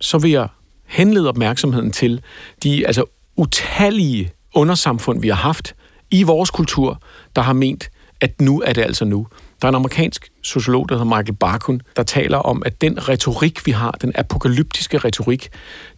så 0.00 0.18
vil 0.18 0.30
jeg 0.30 0.48
henlede 0.86 1.28
opmærksomheden 1.28 1.92
til 1.92 2.20
de 2.62 2.86
altså 2.86 3.04
utallige 3.36 4.32
undersamfund, 4.54 5.20
vi 5.20 5.28
har 5.28 5.34
haft 5.34 5.74
i 6.10 6.22
vores 6.22 6.50
kultur, 6.50 7.02
der 7.36 7.42
har 7.42 7.52
ment, 7.52 7.90
at 8.20 8.40
nu 8.40 8.60
er 8.60 8.72
det 8.72 8.82
altså 8.82 9.04
nu. 9.04 9.26
Der 9.62 9.68
er 9.68 9.68
en 9.68 9.74
amerikansk 9.74 10.28
sociolog, 10.42 10.88
der 10.88 10.94
hedder 10.94 11.16
Michael 11.16 11.36
Barkun, 11.36 11.82
der 11.96 12.02
taler 12.02 12.38
om, 12.38 12.62
at 12.66 12.80
den 12.80 13.08
retorik, 13.08 13.66
vi 13.66 13.70
har, 13.70 13.90
den 13.90 14.12
apokalyptiske 14.14 14.98
retorik, 14.98 15.48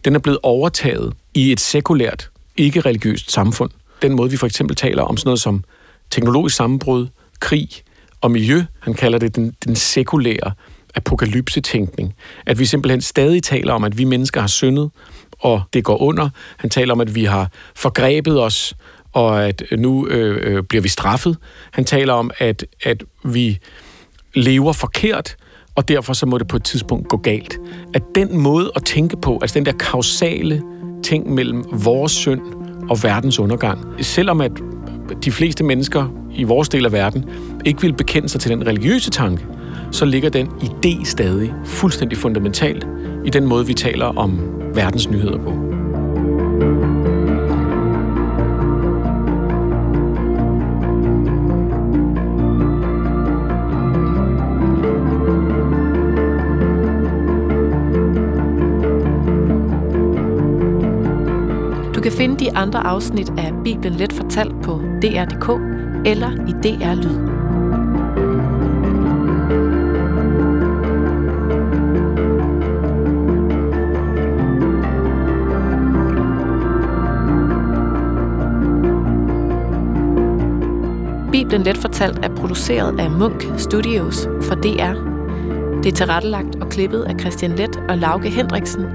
den 0.05 0.15
er 0.15 0.19
blevet 0.19 0.39
overtaget 0.43 1.13
i 1.33 1.51
et 1.51 1.59
sekulært, 1.59 2.29
ikke-religiøst 2.57 3.31
samfund. 3.31 3.71
Den 4.01 4.15
måde, 4.15 4.31
vi 4.31 4.37
for 4.37 4.45
eksempel 4.45 4.75
taler 4.75 5.03
om 5.03 5.17
sådan 5.17 5.27
noget 5.27 5.41
som 5.41 5.63
teknologisk 6.11 6.55
sammenbrud, 6.55 7.07
krig 7.39 7.69
og 8.21 8.31
miljø, 8.31 8.63
han 8.79 8.93
kalder 8.93 9.19
det 9.19 9.35
den, 9.35 9.55
den 9.65 9.75
sekulære 9.75 10.51
apokalypsetænkning. 10.95 12.15
At 12.45 12.59
vi 12.59 12.65
simpelthen 12.65 13.01
stadig 13.01 13.43
taler 13.43 13.73
om, 13.73 13.83
at 13.83 13.97
vi 13.97 14.03
mennesker 14.03 14.41
har 14.41 14.47
syndet, 14.47 14.91
og 15.39 15.61
det 15.73 15.83
går 15.83 16.01
under. 16.01 16.29
Han 16.57 16.69
taler 16.69 16.93
om, 16.93 17.01
at 17.01 17.15
vi 17.15 17.25
har 17.25 17.51
forgrebet 17.75 18.41
os 18.41 18.73
og 19.13 19.47
at 19.47 19.63
nu 19.77 20.07
øh, 20.07 20.55
øh, 20.55 20.63
bliver 20.63 20.81
vi 20.81 20.89
straffet. 20.89 21.37
Han 21.71 21.85
taler 21.85 22.13
om, 22.13 22.31
at, 22.39 22.65
at 22.83 23.03
vi 23.23 23.59
lever 24.33 24.73
forkert, 24.73 25.35
og 25.75 25.87
derfor 25.87 26.13
så 26.13 26.25
må 26.25 26.37
det 26.37 26.47
på 26.47 26.55
et 26.55 26.63
tidspunkt 26.63 27.07
gå 27.07 27.17
galt. 27.17 27.59
At 27.93 28.03
den 28.15 28.37
måde 28.37 28.71
at 28.75 28.85
tænke 28.85 29.17
på, 29.17 29.39
altså 29.41 29.59
den 29.59 29.65
der 29.65 29.71
kausale 29.71 30.61
ting 31.03 31.33
mellem 31.33 31.63
vores 31.71 32.11
synd 32.11 32.41
og 32.89 33.03
verdens 33.03 33.39
undergang, 33.39 34.05
selvom 34.05 34.41
at 34.41 34.51
de 35.23 35.31
fleste 35.31 35.63
mennesker 35.63 36.07
i 36.35 36.43
vores 36.43 36.69
del 36.69 36.85
af 36.85 36.91
verden 36.91 37.25
ikke 37.65 37.81
vil 37.81 37.93
bekende 37.93 38.29
sig 38.29 38.41
til 38.41 38.51
den 38.51 38.67
religiøse 38.67 39.09
tanke, 39.09 39.45
så 39.91 40.05
ligger 40.05 40.29
den 40.29 40.47
idé 40.47 41.05
stadig 41.05 41.53
fuldstændig 41.65 42.17
fundamentalt 42.17 42.87
i 43.25 43.29
den 43.29 43.45
måde, 43.45 43.67
vi 43.67 43.73
taler 43.73 44.05
om 44.05 44.39
verdens 44.73 45.09
nyheder 45.09 45.37
på. 45.37 45.82
Kan 62.03 62.11
finde 62.11 62.45
de 62.45 62.57
andre 62.57 62.79
afsnit 62.79 63.29
af 63.37 63.53
Bibelen 63.63 63.93
Let 63.93 64.13
Fortalt 64.13 64.61
på 64.63 64.71
dr.dk 65.01 65.49
eller 66.05 66.31
i 66.47 66.51
DR 66.51 66.93
Lyd. 66.95 67.17
Bibelen 81.31 81.63
Let 81.63 81.77
Fortalt 81.77 82.25
er 82.25 82.35
produceret 82.35 82.99
af 82.99 83.11
Munk 83.11 83.45
Studios 83.57 84.27
for 84.41 84.55
DR. 84.55 84.93
Det 85.83 85.91
er 85.91 85.95
tilrettelagt 85.95 86.55
og 86.55 86.69
klippet 86.69 87.03
af 87.03 87.19
Christian 87.19 87.51
Let 87.51 87.79
og 87.89 87.97
Lauke 87.97 88.29
Hendriksen. 88.29 88.85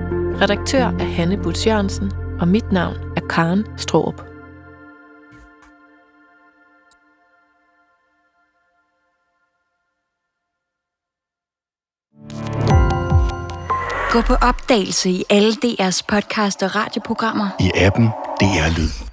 Redaktør 0.43 0.85
er 0.85 1.05
Hanne 1.05 1.37
Butz 1.37 1.67
Jørgensen 1.67 2.13
og 2.41 2.49
mit 2.49 2.73
navn 2.73 2.97
er 3.17 3.21
Karen 3.31 3.67
Stroop. 3.77 4.25
Gå 14.13 14.21
på 14.21 14.35
opdagelse 14.35 15.11
i 15.11 15.25
alle 15.31 15.53
DR's 15.53 16.03
podcast 16.09 16.63
og 16.63 16.77
radioprogrammer. 16.77 17.49
I 17.61 17.71
appen 17.75 18.07
DR 18.41 18.79
Lyd. 18.79 19.08